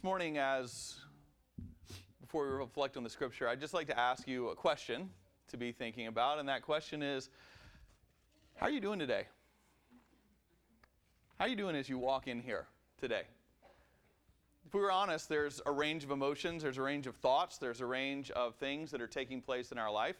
This 0.00 0.04
morning, 0.04 0.38
as 0.38 0.96
before 2.22 2.46
we 2.46 2.52
reflect 2.52 2.96
on 2.96 3.04
the 3.04 3.10
scripture, 3.10 3.46
I'd 3.46 3.60
just 3.60 3.74
like 3.74 3.86
to 3.88 4.00
ask 4.00 4.26
you 4.26 4.48
a 4.48 4.54
question 4.54 5.10
to 5.48 5.58
be 5.58 5.72
thinking 5.72 6.06
about, 6.06 6.38
and 6.38 6.48
that 6.48 6.62
question 6.62 7.02
is 7.02 7.28
How 8.56 8.64
are 8.64 8.70
you 8.70 8.80
doing 8.80 8.98
today? 8.98 9.24
How 11.38 11.44
are 11.44 11.48
you 11.48 11.54
doing 11.54 11.76
as 11.76 11.86
you 11.90 11.98
walk 11.98 12.28
in 12.28 12.40
here 12.40 12.66
today? 12.98 13.24
If 14.66 14.72
we 14.72 14.80
were 14.80 14.90
honest, 14.90 15.28
there's 15.28 15.60
a 15.66 15.70
range 15.70 16.02
of 16.02 16.12
emotions, 16.12 16.62
there's 16.62 16.78
a 16.78 16.82
range 16.82 17.06
of 17.06 17.16
thoughts, 17.16 17.58
there's 17.58 17.82
a 17.82 17.86
range 17.86 18.30
of 18.30 18.54
things 18.54 18.90
that 18.92 19.02
are 19.02 19.06
taking 19.06 19.42
place 19.42 19.70
in 19.70 19.76
our 19.76 19.92
life. 19.92 20.16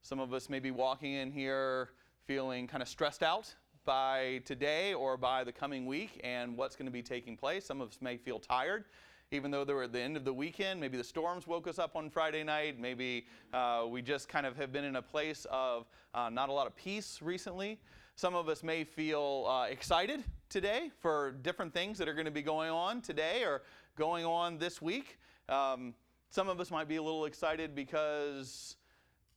Some 0.00 0.20
of 0.20 0.32
us 0.32 0.48
may 0.48 0.58
be 0.58 0.70
walking 0.70 1.12
in 1.12 1.30
here 1.30 1.90
feeling 2.24 2.66
kind 2.66 2.82
of 2.82 2.88
stressed 2.88 3.22
out 3.22 3.54
by 3.84 4.40
today 4.44 4.94
or 4.94 5.16
by 5.16 5.44
the 5.44 5.52
coming 5.52 5.86
week 5.86 6.20
and 6.22 6.56
what's 6.56 6.76
going 6.76 6.86
to 6.86 6.92
be 6.92 7.02
taking 7.02 7.36
place. 7.36 7.64
Some 7.64 7.80
of 7.80 7.90
us 7.90 7.98
may 8.00 8.16
feel 8.16 8.38
tired, 8.38 8.84
even 9.30 9.50
though 9.50 9.64
they 9.64 9.72
were 9.72 9.84
at 9.84 9.92
the 9.92 10.00
end 10.00 10.16
of 10.16 10.24
the 10.24 10.32
weekend. 10.32 10.80
Maybe 10.80 10.96
the 10.96 11.04
storms 11.04 11.46
woke 11.46 11.66
us 11.66 11.78
up 11.78 11.96
on 11.96 12.10
Friday 12.10 12.44
night. 12.44 12.78
Maybe 12.78 13.26
uh, 13.52 13.86
we 13.88 14.02
just 14.02 14.28
kind 14.28 14.46
of 14.46 14.56
have 14.56 14.72
been 14.72 14.84
in 14.84 14.96
a 14.96 15.02
place 15.02 15.46
of 15.50 15.86
uh, 16.14 16.30
not 16.30 16.48
a 16.48 16.52
lot 16.52 16.66
of 16.66 16.76
peace 16.76 17.20
recently. 17.22 17.78
Some 18.14 18.34
of 18.34 18.48
us 18.48 18.62
may 18.62 18.84
feel 18.84 19.46
uh, 19.48 19.64
excited 19.64 20.22
today 20.48 20.90
for 21.00 21.32
different 21.42 21.72
things 21.72 21.98
that 21.98 22.08
are 22.08 22.14
going 22.14 22.26
to 22.26 22.30
be 22.30 22.42
going 22.42 22.70
on 22.70 23.00
today 23.00 23.42
or 23.42 23.62
going 23.96 24.24
on 24.24 24.58
this 24.58 24.82
week. 24.82 25.18
Um, 25.48 25.94
some 26.30 26.48
of 26.48 26.60
us 26.60 26.70
might 26.70 26.88
be 26.88 26.96
a 26.96 27.02
little 27.02 27.24
excited 27.24 27.74
because 27.74 28.76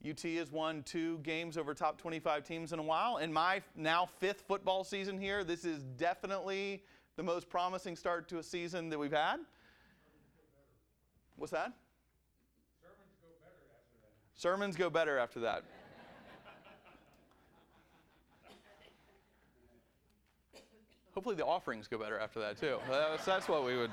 UT 0.07 0.21
has 0.21 0.51
won 0.51 0.83
two 0.83 1.17
games 1.19 1.57
over 1.57 1.73
top 1.73 1.97
25 1.97 2.43
teams 2.43 2.73
in 2.73 2.79
a 2.79 2.83
while. 2.83 3.17
In 3.17 3.33
my 3.33 3.61
now 3.75 4.07
fifth 4.19 4.43
football 4.47 4.83
season 4.83 5.19
here, 5.19 5.43
this 5.43 5.65
is 5.65 5.83
definitely 5.97 6.83
the 7.15 7.23
most 7.23 7.49
promising 7.49 7.95
start 7.95 8.27
to 8.29 8.37
a 8.37 8.43
season 8.43 8.89
that 8.89 8.99
we've 8.99 9.11
had. 9.11 9.37
What's 11.37 11.51
that? 11.51 11.73
Sermons 12.83 13.15
go 13.21 13.29
better 13.39 13.67
after 13.73 13.99
that. 14.01 14.41
Sermons 14.41 14.75
go 14.75 14.89
better 14.89 15.17
after 15.17 15.39
that. 15.41 15.63
Hopefully, 21.13 21.35
the 21.35 21.45
offerings 21.45 21.87
go 21.87 21.97
better 21.97 22.19
after 22.19 22.41
that, 22.41 22.59
too. 22.59 22.77
That's, 22.89 23.23
that's 23.23 23.47
what 23.47 23.65
we 23.65 23.77
would. 23.77 23.91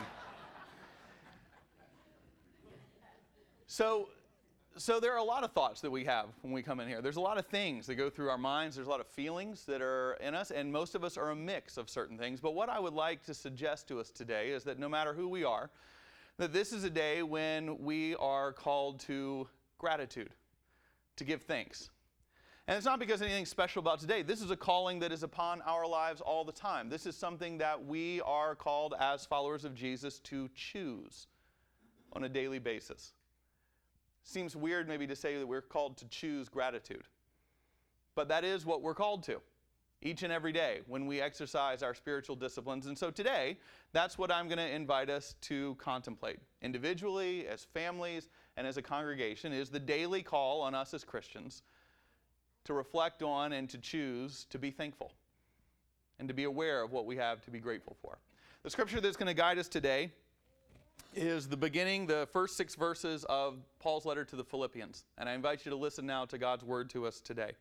So, 3.69 4.09
so 4.77 5.01
there 5.01 5.13
are 5.13 5.19
a 5.19 5.25
lot 5.25 5.45
of 5.45 5.53
thoughts 5.53 5.81
that 5.83 5.91
we 5.91 6.05
have 6.05 6.27
when 6.41 6.53
we 6.53 6.63
come 6.63 6.81
in 6.81 6.89
here. 6.89 7.03
There's 7.03 7.17
a 7.17 7.21
lot 7.21 7.39
of 7.39 7.47
things 7.47 7.87
that 7.87 7.97
go 7.97 8.09
through 8.09 8.31
our 8.31 8.39
minds. 8.39 8.77
There's 8.77 8.89
a 8.89 8.91
lot 8.91 9.01
of 9.01 9.07
feelings 9.07 9.65
that 9.67 9.83
are 9.83 10.15
in 10.21 10.35
us, 10.35 10.51
and 10.51 10.73
most 10.73 10.95
of 10.95 11.05
us 11.05 11.17
are 11.17 11.31
a 11.31 11.37
mix 11.37 11.77
of 11.77 11.91
certain 11.91 12.17
things. 12.17 12.41
But 12.41 12.55
what 12.55 12.69
I 12.69 12.81
would 12.81 12.95
like 12.95 13.25
to 13.27 13.35
suggest 13.35 13.89
to 13.89 14.01
us 14.01 14.11
today 14.11 14.51
is 14.51 14.65
that 14.65 14.79
no 14.79 14.89
matter 14.89 15.13
who 15.13 15.29
we 15.29 15.45
are, 15.45 15.71
that 16.39 16.53
this 16.53 16.73
is 16.73 16.85
a 16.85 16.91
day 16.91 17.23
when 17.23 17.79
we 17.79 18.17
are 18.17 18.53
called 18.53 19.01
to 19.01 19.47
gratitude, 19.79 20.31
to 21.17 21.25
give 21.25 21.43
thanks. 21.43 21.91
And 22.69 22.77
it's 22.77 22.87
not 22.87 22.99
because 22.99 23.21
anything 23.21 23.47
special 23.47 23.81
about 23.81 24.01
today. 24.01 24.23
This 24.23 24.41
is 24.41 24.51
a 24.51 24.57
calling 24.57 25.01
that 25.01 25.13
is 25.13 25.23
upon 25.23 25.61
our 25.63 25.87
lives 25.87 26.21
all 26.21 26.45
the 26.45 26.53
time. 26.53 26.89
This 26.89 27.07
is 27.07 27.17
something 27.17 27.59
that 27.59 27.85
we 27.85 28.21
are 28.23 28.55
called 28.55 28.95
as 28.99 29.27
followers 29.27 29.65
of 29.65 29.75
Jesus 29.75 30.21
to 30.21 30.49
choose 30.55 31.27
on 32.13 32.25
a 32.25 32.29
daily 32.29 32.59
basis. 32.59 33.13
Seems 34.23 34.55
weird 34.55 34.89
maybe 34.89 35.07
to 35.07 35.17
say 35.17 35.39
that 35.39 35.47
we're 35.47 35.61
called 35.61 35.97
to 35.99 36.07
choose 36.07 36.49
gratitude. 36.49 37.05
But 38.15 38.29
that 38.29 38.45
is 38.45 38.65
what 38.65 38.83
we're 38.83 38.95
called 38.95 39.23
to 39.25 39.41
each 40.03 40.23
and 40.23 40.33
every 40.33 40.53
day 40.53 40.81
when 40.87 41.07
we 41.07 41.21
exercise 41.21 41.83
our 41.83 41.95
spiritual 41.95 42.37
disciplines. 42.37 42.87
And 42.87 42.99
so 42.99 43.11
today, 43.11 43.57
that's 43.93 44.19
what 44.19 44.33
I'm 44.33 44.49
going 44.49 44.59
to 44.59 44.69
invite 44.69 45.09
us 45.09 45.35
to 45.43 45.77
contemplate 45.77 46.39
individually, 46.61 47.47
as 47.47 47.65
families, 47.65 48.29
and 48.57 48.67
as 48.67 48.77
a 48.77 48.83
congregation 48.83 49.53
is 49.53 49.71
the 49.71 49.79
daily 49.79 50.23
call 50.23 50.61
on 50.61 50.75
us 50.75 50.93
as 50.93 51.05
Christians 51.05 51.63
to 52.65 52.75
reflect 52.75 53.23
on 53.23 53.53
and 53.53 53.69
to 53.71 53.79
choose 53.79 54.47
to 54.51 54.59
be 54.59 54.71
thankful 54.71 55.13
and 56.19 56.29
to 56.29 56.35
be 56.35 56.45
aware 56.45 56.83
of 56.83 56.93
what 56.93 57.07
we 57.07 57.17
have 57.17 57.41
to 57.43 57.51
be 57.51 57.59
grateful 57.59 57.97
for. 58.01 58.19
The 58.63 58.71
scripture 58.71 59.01
that's 59.01 59.17
going 59.17 59.27
to 59.29 59.35
guide 59.35 59.59
us 59.59 59.69
today 59.69 60.13
is 61.15 61.49
the 61.49 61.57
beginning, 61.57 62.07
the 62.07 62.29
first 62.33 62.57
six 62.57 62.75
verses 62.75 63.25
of 63.29 63.59
Paul's 63.79 64.05
letter 64.05 64.25
to 64.25 64.37
the 64.37 64.45
Philippians. 64.45 65.05
And 65.19 65.29
I 65.29 65.35
invite 65.35 65.65
you 65.65 65.71
to 65.71 65.77
listen 65.77 66.07
now 66.07 66.25
to 66.27 66.39
God's 66.39 66.65
word 66.65 66.91
to 66.91 67.07
us 67.07 67.21
today. 67.21 67.53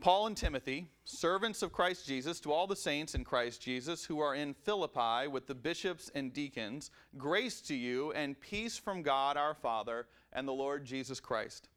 Paul 0.00 0.26
and 0.26 0.36
Timothy, 0.36 0.88
servants 1.04 1.62
of 1.62 1.72
Christ 1.72 2.06
Jesus, 2.06 2.40
to 2.40 2.52
all 2.52 2.66
the 2.66 2.74
saints 2.74 3.14
in 3.14 3.22
Christ 3.22 3.62
Jesus 3.62 4.04
who 4.04 4.18
are 4.18 4.34
in 4.34 4.52
Philippi 4.52 5.28
with 5.28 5.46
the 5.46 5.54
bishops 5.54 6.10
and 6.14 6.32
deacons, 6.32 6.90
grace 7.16 7.60
to 7.62 7.74
you 7.74 8.10
and 8.12 8.40
peace 8.40 8.76
from 8.76 9.02
God 9.02 9.36
our 9.36 9.54
Father 9.54 10.06
and 10.32 10.48
the 10.48 10.52
Lord 10.52 10.84
Jesus 10.84 11.20
Christ. 11.20 11.68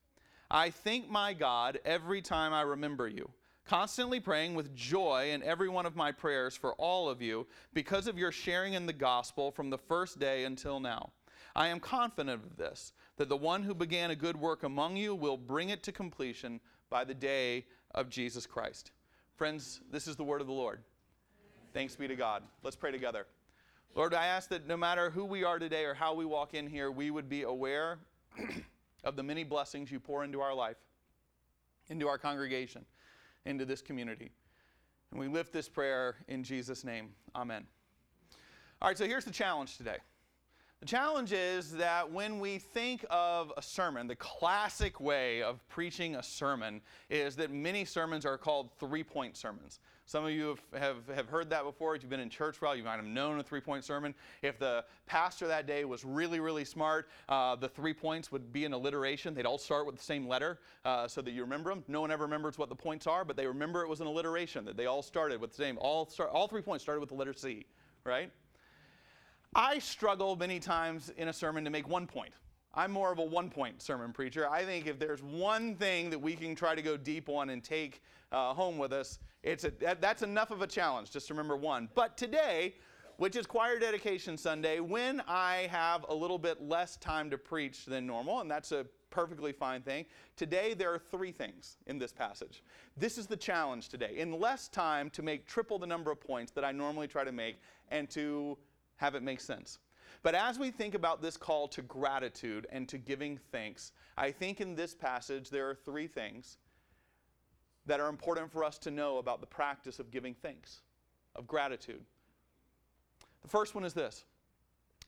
I 0.50 0.72
thank 0.72 1.08
my 1.08 1.34
God 1.34 1.80
every 1.86 2.22
time 2.22 2.52
I 2.52 2.62
remember 2.62 3.08
you 3.08 3.30
constantly 3.66 4.20
praying 4.20 4.56
with 4.56 4.76
joy 4.76 5.32
in 5.32 5.44
every 5.44 5.70
one 5.70 5.86
of 5.86 5.96
my 5.96 6.12
prayers 6.12 6.56
for 6.56 6.74
all 6.76 7.10
of 7.10 7.22
you 7.22 7.48
because 7.74 8.08
of 8.08 8.18
your 8.18 8.32
sharing 8.32 8.74
in 8.74 8.86
the 8.86 8.94
gospel 8.94 9.52
from 9.52 9.70
the 9.70 9.78
first 9.78 10.20
day 10.20 10.46
until 10.46 10.80
now. 10.80 11.12
I 11.56 11.68
am 11.68 11.80
confident 11.80 12.44
of 12.44 12.58
this, 12.58 12.94
that 13.18 13.30
the 13.30 13.38
one 13.38 13.64
who 13.64 13.74
began 13.74 14.12
a 14.12 14.16
good 14.16 14.36
work 14.38 14.64
among 14.64 14.98
you 14.98 15.16
will 15.16 15.38
bring 15.38 15.70
it 15.70 15.84
to 15.84 15.92
completion 15.92 16.60
by 16.90 17.04
the 17.04 17.14
day 17.14 17.66
of 17.92 18.10
Jesus 18.10 18.46
Christ. 18.46 18.92
Friends, 19.36 19.82
this 19.92 20.08
is 20.08 20.16
the 20.16 20.24
word 20.24 20.42
of 20.42 20.48
the 20.48 20.54
Lord. 20.54 20.82
Thanks 21.74 21.96
be 21.96 22.08
to 22.08 22.16
God. 22.16 22.44
Let's 22.62 22.76
pray 22.76 22.92
together. 22.92 23.26
Lord, 23.96 24.14
I 24.14 24.28
ask 24.28 24.50
that 24.50 24.68
no 24.68 24.76
matter 24.76 25.10
who 25.10 25.24
we 25.24 25.44
are 25.44 25.58
today 25.58 25.86
or 25.86 25.94
how 25.94 26.14
we 26.14 26.26
walk 26.26 26.54
in 26.54 26.68
here, 26.68 26.92
we 26.92 27.10
would 27.10 27.30
be 27.30 27.44
aware 27.44 28.00
of 29.06 29.16
the 29.16 29.24
many 29.24 29.46
blessings 29.46 29.90
you 29.90 30.00
pour 30.00 30.26
into 30.26 30.42
our 30.42 30.54
life, 30.54 30.78
into 31.90 32.08
our 32.08 32.18
congregation 32.18 32.86
into 33.46 33.66
this 33.66 33.82
community. 33.82 34.32
And 35.12 35.20
we 35.20 35.28
lift 35.28 35.54
this 35.54 35.70
prayer 35.70 36.18
in 36.28 36.44
Jesus' 36.44 36.84
name. 36.84 37.10
Amen. 37.36 37.66
All 38.82 38.90
right, 38.90 38.98
so 38.98 39.06
here's 39.06 39.26
the 39.26 39.32
challenge 39.32 39.78
today. 39.78 39.98
The 40.86 40.92
challenge 40.92 41.34
is 41.34 41.72
that 41.78 42.12
when 42.12 42.40
we 42.40 42.60
think 42.60 43.04
of 43.10 43.52
a 43.58 43.62
sermon, 43.64 44.06
the 44.06 44.16
classic 44.18 45.00
way 45.00 45.42
of 45.42 45.68
preaching 45.68 46.16
a 46.16 46.22
sermon 46.22 46.80
is 47.10 47.36
that 47.38 47.50
many 47.50 47.86
sermons 47.86 48.24
are 48.24 48.38
called 48.38 48.70
three 48.80 49.04
point 49.04 49.36
sermons. 49.36 49.80
Some 50.06 50.26
of 50.26 50.30
you 50.30 50.50
have, 50.50 50.84
have, 50.84 51.16
have 51.16 51.28
heard 51.28 51.50
that 51.50 51.64
before. 51.64 51.96
If 51.96 52.04
you've 52.04 52.12
been 52.12 52.20
in 52.20 52.30
church 52.30 52.62
while, 52.62 52.76
you 52.76 52.84
might 52.84 52.98
have 52.98 53.06
known 53.06 53.40
a 53.40 53.44
three 53.44 53.62
point 53.62 53.84
sermon. 53.84 54.14
If 54.44 54.60
the 54.60 54.86
pastor 55.08 55.48
that 55.48 55.66
day 55.66 55.86
was 55.86 56.06
really, 56.06 56.40
really 56.40 56.66
smart, 56.66 57.10
uh, 57.30 57.56
the 57.56 57.68
three 57.68 57.96
points 57.96 58.32
would 58.32 58.54
be 58.54 58.64
an 58.66 58.74
alliteration. 58.74 59.34
They'd 59.34 59.48
all 59.48 59.58
start 59.58 59.88
with 59.88 59.96
the 59.96 60.04
same 60.04 60.28
letter 60.28 60.60
uh, 60.86 61.08
so 61.08 61.20
that 61.24 61.32
you 61.32 61.42
remember 61.42 61.72
them. 61.72 61.84
No 61.88 62.02
one 62.02 62.12
ever 62.12 62.26
remembers 62.26 62.60
what 62.60 62.70
the 62.70 62.76
points 62.76 63.08
are, 63.08 63.26
but 63.26 63.36
they 63.36 63.48
remember 63.48 63.82
it 63.82 63.90
was 63.90 64.02
an 64.02 64.08
alliteration, 64.08 64.64
that 64.66 64.78
they 64.78 64.86
all 64.86 65.02
started 65.02 65.42
with 65.42 65.50
the 65.50 65.58
same. 65.58 65.80
All, 65.82 66.08
start, 66.08 66.30
all 66.30 66.48
three 66.48 66.62
points 66.62 66.84
started 66.84 67.00
with 67.00 67.10
the 67.10 67.16
letter 67.16 67.34
C, 67.34 67.66
right? 68.04 68.30
I 69.56 69.80
struggle 69.80 70.36
many 70.36 70.60
times 70.60 71.14
in 71.16 71.30
a 71.30 71.34
sermon 71.34 71.64
to 71.64 71.70
make 71.70 71.88
one 71.88 72.08
point. 72.08 72.34
I'm 72.74 72.92
more 72.92 73.14
of 73.14 73.20
a 73.20 73.24
one 73.24 73.50
point 73.50 73.82
sermon 73.82 74.12
preacher. 74.12 74.50
I 74.50 74.66
think 74.66 74.86
if 74.86 75.00
there's 75.00 75.24
one 75.24 75.76
thing 75.76 76.10
that 76.10 76.20
we 76.20 76.36
can 76.36 76.56
try 76.56 76.76
to 76.76 76.82
go 76.82 76.98
deep 76.98 77.30
on 77.30 77.50
and 77.50 77.64
take 77.64 78.02
uh, 78.34 78.54
home 78.54 78.78
with 78.78 78.92
us, 78.92 79.18
it's 79.44 79.64
a, 79.64 79.72
that, 79.80 80.02
that's 80.02 80.24
enough 80.24 80.52
of 80.52 80.62
a 80.62 80.68
challenge, 80.68 81.10
just 81.10 81.30
remember 81.30 81.56
one. 81.56 81.88
But 81.96 82.18
today, 82.18 82.76
which 83.16 83.38
is 83.38 83.46
Choir 83.46 83.80
Dedication 83.80 84.38
Sunday, 84.38 84.82
when 84.82 85.22
I 85.26 85.70
have 85.72 86.06
a 86.10 86.14
little 86.14 86.38
bit 86.38 86.62
less 86.62 86.98
time 86.98 87.30
to 87.30 87.38
preach 87.38 87.86
than 87.86 88.06
normal, 88.06 88.42
and 88.42 88.52
that's 88.52 88.74
a 88.74 88.86
perfectly 89.10 89.54
fine 89.54 89.82
thing. 89.82 90.06
Today, 90.36 90.74
there 90.74 90.94
are 90.94 91.00
three 91.00 91.32
things 91.32 91.78
in 91.88 91.98
this 91.98 92.12
passage. 92.12 92.62
This 92.98 93.18
is 93.18 93.26
the 93.26 93.38
challenge 93.38 93.88
today. 93.88 94.16
In 94.18 94.38
less 94.38 94.68
time, 94.68 95.10
to 95.12 95.22
make 95.22 95.48
triple 95.48 95.80
the 95.80 95.88
number 95.88 96.12
of 96.12 96.20
points 96.20 96.52
that 96.52 96.66
I 96.66 96.74
normally 96.74 97.08
try 97.08 97.24
to 97.24 97.32
make 97.32 97.62
and 97.90 98.10
to 98.10 98.58
have 98.98 99.16
it 99.16 99.24
make 99.24 99.42
sense. 99.42 99.80
But 100.24 100.36
as 100.36 100.58
we 100.58 100.72
think 100.72 100.96
about 100.96 101.22
this 101.22 101.38
call 101.38 101.68
to 101.70 101.82
gratitude 101.82 102.68
and 102.72 102.88
to 102.90 102.98
giving 102.98 103.38
thanks, 103.52 103.92
I 104.18 104.32
think 104.32 104.62
in 104.62 104.76
this 104.76 104.96
passage 104.96 105.50
there 105.50 105.70
are 105.70 105.76
three 105.76 106.08
things 106.08 106.58
that 107.86 108.00
are 108.00 108.10
important 108.10 108.52
for 108.52 108.64
us 108.64 108.78
to 108.80 108.92
know 108.92 109.20
about 109.20 109.42
the 109.42 109.48
practice 109.48 110.00
of 110.00 110.10
giving 110.12 110.34
thanks, 110.34 110.82
of 111.36 111.46
gratitude. 111.48 112.02
The 113.44 113.48
first 113.48 113.76
one 113.76 113.84
is 113.84 113.94
this. 113.94 114.26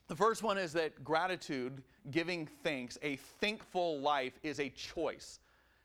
The 0.07 0.15
first 0.15 0.43
one 0.43 0.57
is 0.57 0.71
that 0.73 1.03
gratitude, 1.03 1.83
giving 2.11 2.47
thanks, 2.63 2.97
a 3.01 3.15
thankful 3.15 3.99
life 3.99 4.39
is 4.43 4.59
a 4.59 4.69
choice. 4.69 5.39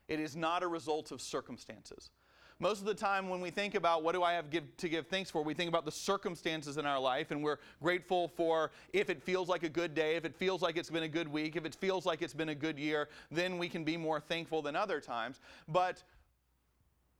It 0.07 0.19
is 0.19 0.35
not 0.35 0.63
a 0.63 0.67
result 0.67 1.11
of 1.11 1.21
circumstances. 1.21 2.11
Most 2.59 2.79
of 2.79 2.85
the 2.85 2.93
time, 2.93 3.29
when 3.29 3.41
we 3.41 3.49
think 3.49 3.75
about 3.75 4.03
what 4.03 4.13
do 4.13 4.23
I 4.23 4.33
have 4.33 4.49
give, 4.49 4.75
to 4.77 4.89
give 4.89 5.07
thanks 5.07 5.29
for, 5.29 5.43
we 5.43 5.53
think 5.53 5.69
about 5.69 5.85
the 5.85 5.91
circumstances 5.91 6.77
in 6.77 6.85
our 6.85 6.99
life, 6.99 7.31
and 7.31 7.43
we're 7.43 7.57
grateful 7.81 8.27
for 8.29 8.71
if 8.93 9.09
it 9.09 9.21
feels 9.21 9.49
like 9.49 9.63
a 9.63 9.69
good 9.69 9.93
day, 9.93 10.15
if 10.15 10.25
it 10.25 10.35
feels 10.35 10.61
like 10.61 10.77
it's 10.77 10.89
been 10.89 11.03
a 11.03 11.07
good 11.07 11.27
week, 11.27 11.55
if 11.55 11.65
it 11.65 11.75
feels 11.75 12.05
like 12.05 12.21
it's 12.21 12.33
been 12.33 12.49
a 12.49 12.55
good 12.55 12.79
year, 12.79 13.09
then 13.31 13.57
we 13.57 13.67
can 13.67 13.83
be 13.83 13.97
more 13.97 14.19
thankful 14.19 14.61
than 14.61 14.75
other 14.75 14.99
times. 14.99 15.39
But 15.67 16.03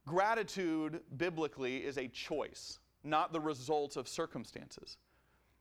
Gratitude, 0.06 1.00
biblically, 1.18 1.77
is 1.77 1.97
a 1.97 2.07
choice, 2.09 2.80
not 3.03 3.31
the 3.31 3.39
result 3.39 3.95
of 3.95 4.07
circumstances. 4.07 4.97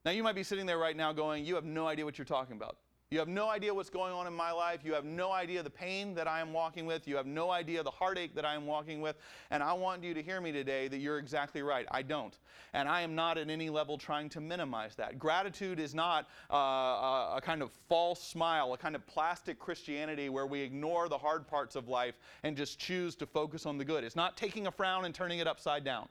Now, 0.04 0.10
you 0.10 0.24
might 0.24 0.34
be 0.34 0.42
sitting 0.42 0.66
there 0.66 0.78
right 0.78 0.96
now 0.96 1.12
going, 1.12 1.44
You 1.44 1.54
have 1.54 1.64
no 1.64 1.86
idea 1.86 2.04
what 2.04 2.19
you're 2.19 2.24
talking 2.24 2.56
about. 2.56 2.78
You 3.12 3.18
have 3.18 3.28
no 3.28 3.50
idea 3.50 3.74
what's 3.74 3.90
going 3.90 4.14
on 4.14 4.26
in 4.26 4.32
my 4.32 4.52
life. 4.52 4.80
You 4.82 4.94
have 4.94 5.04
no 5.04 5.32
idea 5.32 5.62
the 5.62 5.68
pain 5.68 6.14
that 6.14 6.26
I 6.26 6.40
am 6.40 6.54
walking 6.54 6.86
with. 6.86 7.06
You 7.06 7.14
have 7.16 7.26
no 7.26 7.50
idea 7.50 7.82
the 7.82 7.90
heartache 7.90 8.34
that 8.34 8.46
I 8.46 8.54
am 8.54 8.64
walking 8.64 9.02
with. 9.02 9.16
And 9.50 9.62
I 9.62 9.74
want 9.74 10.02
you 10.02 10.14
to 10.14 10.22
hear 10.22 10.40
me 10.40 10.50
today 10.50 10.88
that 10.88 10.96
you're 10.96 11.18
exactly 11.18 11.60
right. 11.62 11.84
I 11.90 12.00
don't. 12.00 12.38
And 12.72 12.88
I 12.88 13.02
am 13.02 13.14
not 13.14 13.36
at 13.36 13.50
any 13.50 13.68
level 13.68 13.98
trying 13.98 14.30
to 14.30 14.40
minimize 14.40 14.94
that. 14.96 15.18
Gratitude 15.18 15.78
is 15.78 15.94
not 15.94 16.26
uh, 16.50 16.56
a, 16.56 17.34
a 17.36 17.40
kind 17.42 17.60
of 17.60 17.70
false 17.86 18.22
smile, 18.22 18.72
a 18.72 18.78
kind 18.78 18.96
of 18.96 19.06
plastic 19.06 19.58
Christianity 19.58 20.30
where 20.30 20.46
we 20.46 20.62
ignore 20.62 21.10
the 21.10 21.18
hard 21.18 21.46
parts 21.46 21.76
of 21.76 21.88
life 21.88 22.14
and 22.44 22.56
just 22.56 22.78
choose 22.78 23.14
to 23.16 23.26
focus 23.26 23.66
on 23.66 23.76
the 23.76 23.84
good. 23.84 24.04
It's 24.04 24.16
not 24.16 24.38
taking 24.38 24.68
a 24.68 24.70
frown 24.70 25.04
and 25.04 25.14
turning 25.14 25.40
it 25.40 25.46
upside 25.46 25.84
down. 25.84 26.08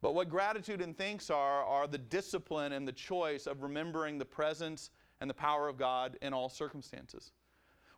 But 0.00 0.14
what 0.14 0.28
gratitude 0.28 0.80
and 0.80 0.96
thanks 0.96 1.30
are, 1.30 1.64
are 1.64 1.86
the 1.86 1.98
discipline 1.98 2.72
and 2.72 2.86
the 2.86 2.92
choice 2.92 3.46
of 3.46 3.62
remembering 3.62 4.18
the 4.18 4.24
presence 4.24 4.90
and 5.20 5.28
the 5.28 5.34
power 5.34 5.68
of 5.68 5.78
God 5.78 6.16
in 6.22 6.32
all 6.32 6.48
circumstances. 6.48 7.32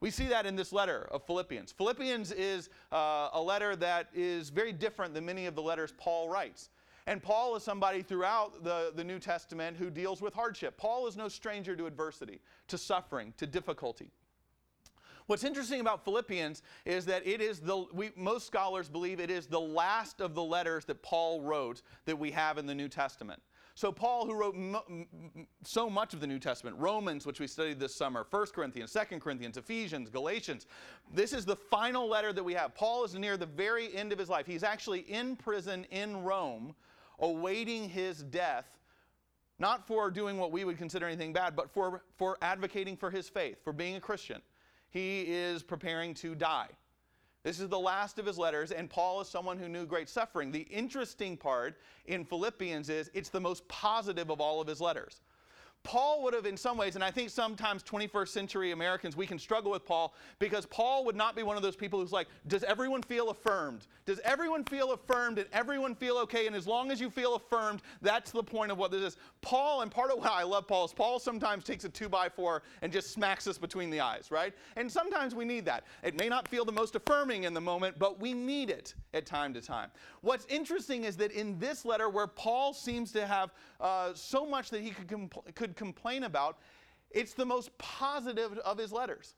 We 0.01 0.11
see 0.11 0.29
that 0.29 0.47
in 0.47 0.57
this 0.57 0.73
letter 0.73 1.07
of 1.11 1.25
Philippians. 1.27 1.73
Philippians 1.73 2.33
is 2.33 2.71
uh, 2.91 3.29
a 3.35 3.41
letter 3.41 3.77
that 3.77 4.09
is 4.15 4.49
very 4.49 4.73
different 4.73 5.13
than 5.13 5.27
many 5.27 5.47
of 5.47 5.55
the 5.55 5.63
letters 5.63 5.93
Paul 5.99 6.29
writes. 6.31 6.71
And 7.07 7.23
Paul 7.23 7.57
is 7.57 7.63
somebody 7.63 8.03
throughout 8.03 8.65
the, 8.65 8.93
the 8.95 9.05
New 9.05 9.19
Testament 9.19 9.77
who 9.77 9.91
deals 9.91 10.23
with 10.23 10.33
hardship. 10.33 10.77
Paul 10.79 11.07
is 11.07 11.17
no 11.17 11.29
stranger 11.29 11.77
to 11.77 11.87
adversity, 11.87 12.41
to 12.69 12.79
suffering, 12.79 13.35
to 13.37 13.47
difficulty. 13.47 14.11
What's 15.27 15.45
interesting 15.45 15.81
about 15.81 16.05
Philippians 16.05 16.63
is 16.85 17.05
that 17.07 17.27
it 17.27 17.41
is 17.41 17.61
the, 17.61 17.87
we, 17.93 18.11
most 18.17 18.47
scholars 18.47 18.89
believe 18.89 19.21
it 19.21 19.31
is 19.31 19.47
the 19.47 19.61
last 19.61 20.21
of 20.21 20.35
the 20.35 20.43
letters 20.43 20.85
that 20.87 21.03
Paul 21.03 21.43
wrote 21.43 21.83
that 22.07 22.19
we 22.19 22.33
have 22.33 22.59
in 22.59 22.67
the 22.67 22.75
New 22.75 22.89
Testament. 22.89 23.41
So, 23.81 23.91
Paul, 23.91 24.27
who 24.27 24.35
wrote 24.35 24.55
so 25.65 25.89
much 25.89 26.13
of 26.13 26.21
the 26.21 26.27
New 26.27 26.39
Testament, 26.39 26.77
Romans, 26.79 27.25
which 27.25 27.41
we 27.41 27.47
studied 27.47 27.81
this 27.81 27.95
summer, 27.97 28.27
1 28.29 28.47
Corinthians, 28.55 28.93
2 28.93 29.19
Corinthians, 29.19 29.57
Ephesians, 29.57 30.11
Galatians, 30.11 30.67
this 31.15 31.33
is 31.33 31.47
the 31.47 31.57
final 31.57 32.07
letter 32.07 32.31
that 32.35 32.45
we 32.45 32.53
have. 32.53 32.75
Paul 32.75 33.05
is 33.05 33.15
near 33.15 33.39
the 33.39 33.47
very 33.47 33.97
end 33.97 34.13
of 34.13 34.19
his 34.19 34.29
life. 34.29 34.47
He's 34.47 34.65
actually 34.65 35.01
in 35.11 35.35
prison 35.35 35.87
in 35.91 36.23
Rome, 36.23 36.75
awaiting 37.21 37.89
his 37.89 38.23
death, 38.23 38.67
not 39.59 39.87
for 39.87 40.11
doing 40.11 40.37
what 40.37 40.53
we 40.53 40.67
would 40.67 40.77
consider 40.77 41.07
anything 41.07 41.33
bad, 41.33 41.57
but 41.57 41.71
for, 41.71 42.03
for 42.19 42.37
advocating 42.43 42.99
for 42.99 43.11
his 43.11 43.31
faith, 43.31 43.65
for 43.65 43.73
being 43.73 43.97
a 43.97 44.01
Christian. 44.01 44.43
He 44.91 45.23
is 45.23 45.63
preparing 45.63 46.13
to 46.17 46.35
die. 46.35 46.69
This 47.43 47.59
is 47.59 47.69
the 47.69 47.79
last 47.79 48.19
of 48.19 48.27
his 48.27 48.37
letters, 48.37 48.71
and 48.71 48.91
Paul 48.91 49.21
is 49.21 49.29
someone 49.29 49.59
who 49.59 49.69
knew 49.69 49.87
great 49.87 50.09
suffering. 50.09 50.53
The 50.53 50.61
interesting 50.61 51.37
part 51.37 51.79
in 52.07 52.25
Philippians 52.25 52.91
is 52.91 53.11
it's 53.15 53.31
the 53.31 53.41
most 53.41 53.67
positive 53.69 54.31
of 54.31 54.41
all 54.41 54.61
of 54.61 54.69
his 54.69 54.81
letters. 54.81 55.23
Paul 55.83 56.23
would 56.23 56.35
have, 56.35 56.45
in 56.45 56.57
some 56.57 56.77
ways, 56.77 56.95
and 56.95 57.03
I 57.03 57.11
think 57.11 57.31
sometimes 57.31 57.83
21st 57.83 58.29
century 58.29 58.73
Americans, 58.73 59.17
we 59.17 59.27
can 59.27 59.39
struggle 59.39 59.71
with 59.71 59.87
Paul 59.87 60.15
because 60.39 60.67
Paul 60.67 61.05
would 61.07 61.17
not 61.17 61.35
be 61.35 61.43
one 61.43 61.57
of 61.57 61.63
those 61.63 61.75
people 61.75 61.99
who's 61.99 62.13
like, 62.13 62.29
Does 62.49 62.63
everyone 62.65 63.03
feel 63.03 63.31
affirmed? 63.31 63.87
Does 64.05 64.21
everyone 64.23 64.63
feel 64.65 64.93
affirmed 64.93 65.39
and 65.39 65.49
everyone 65.53 65.95
feel 65.95 66.19
okay? 66.19 66.47
And 66.47 66.55
as 66.55 66.67
long 66.67 66.91
as 66.91 67.01
you 67.01 67.09
feel 67.09 67.35
affirmed, 67.35 67.81
that's 68.03 68.31
the 68.31 68.43
point 68.43 68.71
of 68.71 68.77
what 68.77 68.91
this 68.91 69.01
is. 69.01 69.17
Paul, 69.41 69.81
and 69.81 69.91
part 69.91 70.11
of 70.11 70.19
why 70.19 70.29
I 70.31 70.43
love 70.43 70.69
Paul 70.69 70.85
is 70.85 70.93
Paul 70.93 71.19
sometimes 71.19 71.65
takes 71.65 71.85
a 71.85 71.89
two 71.89 72.09
by 72.09 72.29
four 72.29 72.63
and 72.83 72.93
just 72.93 73.13
smacks 73.13 73.47
us 73.47 73.57
between 73.57 73.89
the 73.89 74.01
eyes, 74.01 74.31
right? 74.31 74.53
And 74.77 74.91
sometimes 74.91 75.35
we 75.35 75.45
need 75.47 75.65
that. 75.65 75.85
It 76.03 76.19
may 76.19 76.29
not 76.29 76.47
feel 76.47 76.65
the 76.65 76.73
most 76.73 76.95
affirming 76.95 77.45
in 77.45 77.55
the 77.55 77.61
moment, 77.61 77.99
but 77.99 78.21
we 78.21 78.35
need 78.35 78.69
it 78.69 78.95
at 79.15 79.25
time 79.25 79.55
to 79.55 79.61
time. 79.61 79.91
What's 80.21 80.45
interesting 80.47 81.05
is 81.05 81.17
that 81.17 81.33
in 81.33 81.59
this 81.59 81.85
letter, 81.87 82.11
where 82.11 82.27
Paul 82.27 82.75
seems 82.75 83.13
to 83.13 83.27
have 83.27 83.53
uh, 83.81 84.11
so 84.15 84.45
much 84.45 84.71
that 84.71 84.83
he 84.83 84.91
could, 84.91 85.09
compl- 85.09 85.55
could 85.55 85.70
complain 85.77 86.25
about, 86.25 86.59
it's 87.11 87.35
the 87.35 87.45
most 87.47 87.77
positive 87.79 88.59
of 88.59 88.79
his 88.79 88.93
letters. 88.93 89.35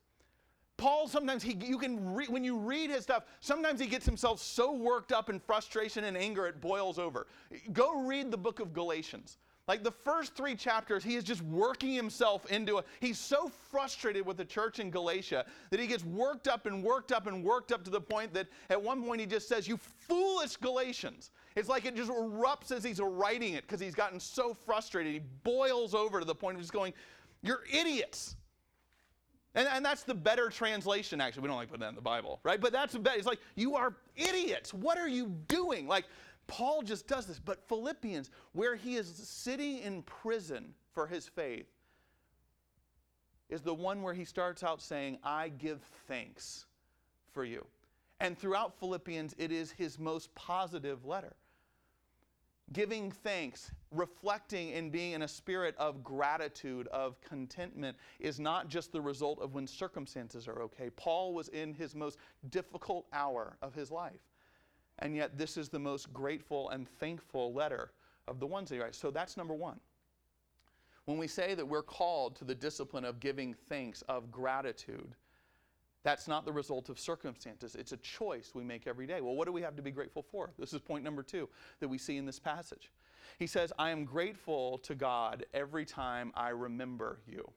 Paul 0.76 1.06
sometimes 1.06 1.42
he 1.42 1.56
you 1.64 1.78
can 1.78 2.14
re, 2.14 2.26
when 2.26 2.42
you 2.42 2.58
read 2.58 2.90
his 2.90 3.04
stuff, 3.04 3.24
sometimes 3.40 3.78
he 3.78 3.86
gets 3.86 4.04
himself 4.04 4.40
so 4.40 4.72
worked 4.72 5.12
up 5.12 5.30
in 5.30 5.38
frustration 5.38 6.04
and 6.04 6.16
anger 6.16 6.46
it 6.46 6.60
boils 6.60 6.98
over. 6.98 7.26
Go 7.72 8.02
read 8.02 8.30
the 8.30 8.38
book 8.38 8.58
of 8.58 8.72
Galatians. 8.72 9.38
Like 9.68 9.84
the 9.84 9.92
first 9.92 10.34
three 10.34 10.56
chapters, 10.56 11.04
he 11.04 11.14
is 11.14 11.22
just 11.22 11.40
working 11.42 11.92
himself 11.92 12.50
into 12.50 12.78
a. 12.78 12.84
He's 12.98 13.18
so 13.18 13.50
frustrated 13.70 14.26
with 14.26 14.36
the 14.36 14.44
church 14.44 14.80
in 14.80 14.90
Galatia 14.90 15.44
that 15.70 15.78
he 15.78 15.86
gets 15.86 16.04
worked 16.04 16.48
up 16.48 16.66
and 16.66 16.82
worked 16.82 17.12
up 17.12 17.28
and 17.28 17.44
worked 17.44 17.70
up 17.70 17.84
to 17.84 17.90
the 17.90 18.00
point 18.00 18.34
that 18.34 18.48
at 18.70 18.82
one 18.82 19.04
point 19.04 19.20
he 19.20 19.26
just 19.26 19.48
says, 19.48 19.68
You 19.68 19.76
foolish 19.76 20.56
Galatians. 20.56 21.30
It's 21.56 21.68
like 21.68 21.84
it 21.84 21.94
just 21.94 22.10
erupts 22.10 22.72
as 22.72 22.82
he's 22.82 23.00
writing 23.00 23.54
it 23.54 23.62
because 23.66 23.80
he's 23.80 23.94
gotten 23.94 24.20
so 24.20 24.54
frustrated. 24.54 25.12
He 25.12 25.20
boils 25.44 25.94
over 25.94 26.20
to 26.20 26.24
the 26.24 26.34
point 26.34 26.56
of 26.56 26.62
just 26.62 26.72
going, 26.72 26.92
You're 27.42 27.62
idiots. 27.72 28.36
And, 29.54 29.68
and 29.68 29.84
that's 29.84 30.02
the 30.02 30.14
better 30.14 30.48
translation, 30.48 31.20
actually. 31.20 31.42
We 31.42 31.48
don't 31.48 31.58
like 31.58 31.68
putting 31.68 31.82
that 31.82 31.90
in 31.90 31.94
the 31.94 32.00
Bible, 32.00 32.40
right? 32.42 32.60
But 32.60 32.72
that's 32.72 32.94
the 32.94 32.98
better. 32.98 33.18
It's 33.18 33.26
like, 33.26 33.40
You 33.54 33.76
are 33.76 33.94
idiots. 34.16 34.72
What 34.72 34.98
are 34.98 35.08
you 35.08 35.28
doing? 35.48 35.86
Like, 35.86 36.06
Paul 36.46 36.82
just 36.82 37.06
does 37.06 37.26
this. 37.26 37.38
But 37.38 37.66
Philippians, 37.68 38.30
where 38.52 38.76
he 38.76 38.96
is 38.96 39.08
sitting 39.08 39.78
in 39.78 40.02
prison 40.02 40.74
for 40.92 41.06
his 41.06 41.28
faith, 41.28 41.66
is 43.48 43.60
the 43.60 43.74
one 43.74 44.02
where 44.02 44.14
he 44.14 44.24
starts 44.24 44.62
out 44.62 44.80
saying, 44.80 45.18
I 45.22 45.50
give 45.50 45.80
thanks 46.08 46.66
for 47.32 47.44
you. 47.44 47.64
And 48.20 48.38
throughout 48.38 48.78
Philippians, 48.78 49.34
it 49.36 49.52
is 49.52 49.72
his 49.72 49.98
most 49.98 50.34
positive 50.34 51.04
letter. 51.04 51.34
Giving 52.72 53.10
thanks, 53.10 53.70
reflecting 53.90 54.72
and 54.72 54.90
being 54.90 55.12
in 55.12 55.22
a 55.22 55.28
spirit 55.28 55.74
of 55.78 56.02
gratitude, 56.02 56.88
of 56.88 57.20
contentment, 57.20 57.96
is 58.20 58.38
not 58.40 58.68
just 58.68 58.92
the 58.92 59.00
result 59.00 59.40
of 59.40 59.54
when 59.54 59.66
circumstances 59.66 60.48
are 60.48 60.62
okay. 60.62 60.88
Paul 60.90 61.34
was 61.34 61.48
in 61.48 61.74
his 61.74 61.94
most 61.94 62.18
difficult 62.50 63.06
hour 63.12 63.56
of 63.62 63.74
his 63.74 63.90
life. 63.90 64.20
And 65.00 65.16
yet, 65.16 65.36
this 65.36 65.56
is 65.56 65.68
the 65.68 65.78
most 65.78 66.12
grateful 66.12 66.70
and 66.70 66.88
thankful 66.88 67.52
letter 67.52 67.90
of 68.28 68.38
the 68.38 68.46
ones 68.46 68.68
that 68.68 68.76
he 68.76 68.80
writes. 68.80 68.98
So 68.98 69.10
that's 69.10 69.36
number 69.36 69.54
one. 69.54 69.80
When 71.06 71.18
we 71.18 71.26
say 71.26 71.54
that 71.54 71.66
we're 71.66 71.82
called 71.82 72.36
to 72.36 72.44
the 72.44 72.54
discipline 72.54 73.04
of 73.04 73.18
giving 73.18 73.54
thanks, 73.54 74.02
of 74.02 74.30
gratitude, 74.30 75.16
that's 76.04 76.26
not 76.26 76.44
the 76.44 76.52
result 76.52 76.88
of 76.88 76.98
circumstances. 76.98 77.74
It's 77.74 77.92
a 77.92 77.96
choice 77.98 78.52
we 78.54 78.64
make 78.64 78.86
every 78.86 79.06
day. 79.06 79.20
Well, 79.20 79.34
what 79.34 79.46
do 79.46 79.52
we 79.52 79.62
have 79.62 79.76
to 79.76 79.82
be 79.82 79.90
grateful 79.90 80.22
for? 80.22 80.50
This 80.58 80.72
is 80.72 80.80
point 80.80 81.04
number 81.04 81.22
two 81.22 81.48
that 81.80 81.88
we 81.88 81.98
see 81.98 82.16
in 82.16 82.26
this 82.26 82.40
passage. 82.40 82.90
He 83.38 83.46
says, 83.46 83.72
I 83.78 83.90
am 83.90 84.04
grateful 84.04 84.78
to 84.78 84.94
God 84.94 85.46
every 85.54 85.84
time 85.84 86.32
I 86.34 86.50
remember 86.50 87.20
you. 87.26 87.50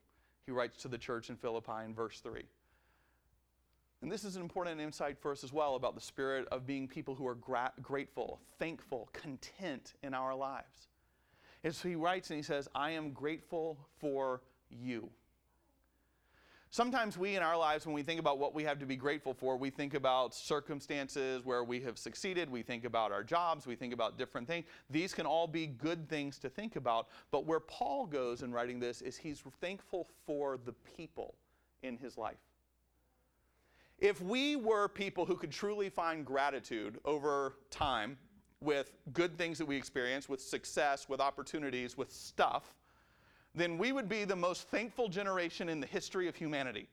He 0.45 0.51
writes 0.51 0.77
to 0.83 0.87
the 0.87 0.97
church 0.97 1.29
in 1.29 1.35
Philippi 1.35 1.83
in 1.83 1.95
verse 1.95 2.19
3. 2.19 2.43
And 4.01 4.11
this 4.11 4.23
is 4.23 4.35
an 4.35 4.43
important 4.43 4.79
insight 4.79 5.17
for 5.17 5.31
us 5.31 5.43
as 5.43 5.51
well 5.51 5.75
about 5.75 5.95
the 5.95 6.01
spirit 6.01 6.47
of 6.51 6.67
being 6.67 6.87
people 6.87 7.15
who 7.15 7.25
are 7.25 7.35
gra- 7.35 7.73
grateful, 7.81 8.39
thankful, 8.59 9.09
content 9.13 9.93
in 10.03 10.13
our 10.13 10.35
lives. 10.35 10.89
And 11.63 11.73
so 11.73 11.89
he 11.89 11.95
writes 11.95 12.29
and 12.29 12.37
he 12.37 12.43
says, 12.43 12.67
I 12.75 12.91
am 12.91 13.11
grateful 13.11 13.79
for 13.97 14.41
you. 14.69 15.09
Sometimes 16.75 17.17
we 17.17 17.37
in 17.37 17.41
our 17.41 17.57
lives, 17.57 17.85
when 17.85 17.95
we 17.95 18.03
think 18.03 18.19
about 18.19 18.37
what 18.37 18.53
we 18.53 18.61
have 18.65 18.79
to 18.79 18.85
be 18.85 18.97
grateful 18.97 19.33
for, 19.33 19.55
we 19.55 19.69
think 19.69 19.93
about 19.93 20.35
circumstances 20.35 21.45
where 21.45 21.63
we 21.63 21.79
have 21.79 21.97
succeeded, 21.97 22.49
we 22.49 22.63
think 22.63 22.83
about 22.83 23.13
our 23.13 23.23
jobs, 23.23 23.65
we 23.65 23.77
think 23.77 23.93
about 23.93 24.17
different 24.17 24.45
things. 24.45 24.65
These 24.89 25.13
can 25.13 25.25
all 25.25 25.47
be 25.47 25.67
good 25.67 26.09
things 26.09 26.37
to 26.39 26.49
think 26.49 26.75
about. 26.75 27.07
But 27.31 27.45
where 27.45 27.61
Paul 27.61 28.07
goes 28.07 28.41
in 28.41 28.51
writing 28.51 28.77
this 28.77 29.01
is 29.01 29.15
he's 29.15 29.41
thankful 29.61 30.05
for 30.25 30.59
the 30.65 30.73
people 30.97 31.35
in 31.81 31.95
his 31.95 32.17
life. 32.17 32.43
If 33.97 34.21
we 34.21 34.57
were 34.57 34.89
people 34.89 35.25
who 35.25 35.37
could 35.37 35.51
truly 35.51 35.87
find 35.87 36.25
gratitude 36.25 36.99
over 37.05 37.53
time 37.71 38.17
with 38.59 38.91
good 39.13 39.37
things 39.37 39.57
that 39.59 39.65
we 39.65 39.77
experience, 39.77 40.27
with 40.27 40.41
success, 40.41 41.07
with 41.07 41.21
opportunities, 41.21 41.95
with 41.97 42.11
stuff, 42.11 42.75
then 43.55 43.77
we 43.77 43.91
would 43.91 44.09
be 44.09 44.25
the 44.25 44.35
most 44.35 44.67
thankful 44.69 45.07
generation 45.07 45.69
in 45.69 45.79
the 45.79 45.87
history 45.87 46.27
of 46.27 46.35
humanity. 46.35 46.87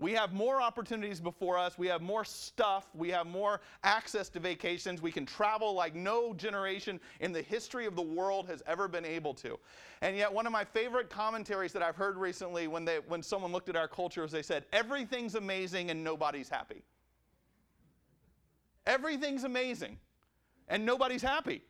We 0.00 0.12
have 0.12 0.32
more 0.32 0.60
opportunities 0.60 1.20
before 1.20 1.56
us. 1.56 1.78
We 1.78 1.86
have 1.86 2.02
more 2.02 2.24
stuff. 2.24 2.88
We 2.94 3.10
have 3.10 3.26
more 3.26 3.60
access 3.84 4.28
to 4.30 4.40
vacations. 4.40 5.00
We 5.00 5.12
can 5.12 5.24
travel 5.24 5.72
like 5.72 5.94
no 5.94 6.34
generation 6.34 7.00
in 7.20 7.32
the 7.32 7.42
history 7.42 7.86
of 7.86 7.94
the 7.94 8.02
world 8.02 8.48
has 8.48 8.60
ever 8.66 8.88
been 8.88 9.04
able 9.04 9.34
to. 9.34 9.58
And 10.02 10.16
yet, 10.16 10.32
one 10.32 10.46
of 10.46 10.52
my 10.52 10.64
favorite 10.64 11.10
commentaries 11.10 11.72
that 11.72 11.82
I've 11.82 11.94
heard 11.94 12.16
recently 12.16 12.66
when, 12.66 12.84
they, 12.84 12.98
when 13.06 13.22
someone 13.22 13.52
looked 13.52 13.68
at 13.68 13.76
our 13.76 13.86
culture 13.86 14.24
is 14.24 14.32
they 14.32 14.42
said, 14.42 14.64
Everything's 14.72 15.36
amazing 15.36 15.90
and 15.90 16.02
nobody's 16.02 16.48
happy. 16.48 16.82
Everything's 18.84 19.44
amazing 19.44 19.96
and 20.68 20.84
nobody's 20.84 21.22
happy. 21.22 21.62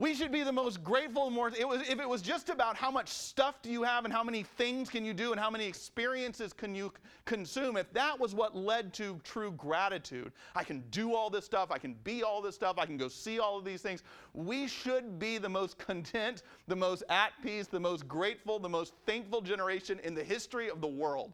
We 0.00 0.14
should 0.14 0.30
be 0.30 0.44
the 0.44 0.52
most 0.52 0.84
grateful. 0.84 1.28
More, 1.28 1.48
it 1.48 1.66
was, 1.66 1.80
if 1.88 1.98
it 1.98 2.08
was 2.08 2.22
just 2.22 2.50
about 2.50 2.76
how 2.76 2.88
much 2.88 3.08
stuff 3.08 3.60
do 3.62 3.70
you 3.70 3.82
have 3.82 4.04
and 4.04 4.14
how 4.14 4.22
many 4.22 4.44
things 4.44 4.88
can 4.88 5.04
you 5.04 5.12
do 5.12 5.32
and 5.32 5.40
how 5.40 5.50
many 5.50 5.66
experiences 5.66 6.52
can 6.52 6.72
you 6.72 6.92
consume, 7.24 7.76
if 7.76 7.92
that 7.94 8.18
was 8.18 8.32
what 8.32 8.54
led 8.54 8.94
to 8.94 9.20
true 9.24 9.50
gratitude, 9.50 10.30
I 10.54 10.62
can 10.62 10.84
do 10.90 11.16
all 11.16 11.30
this 11.30 11.44
stuff, 11.44 11.72
I 11.72 11.78
can 11.78 11.94
be 12.04 12.22
all 12.22 12.40
this 12.40 12.54
stuff, 12.54 12.78
I 12.78 12.86
can 12.86 12.96
go 12.96 13.08
see 13.08 13.40
all 13.40 13.58
of 13.58 13.64
these 13.64 13.82
things. 13.82 14.04
We 14.34 14.68
should 14.68 15.18
be 15.18 15.36
the 15.36 15.48
most 15.48 15.78
content, 15.78 16.44
the 16.68 16.76
most 16.76 17.02
at 17.08 17.32
peace, 17.42 17.66
the 17.66 17.80
most 17.80 18.06
grateful, 18.06 18.60
the 18.60 18.68
most 18.68 18.94
thankful 19.04 19.40
generation 19.40 20.00
in 20.04 20.14
the 20.14 20.22
history 20.22 20.70
of 20.70 20.80
the 20.80 20.86
world. 20.86 21.32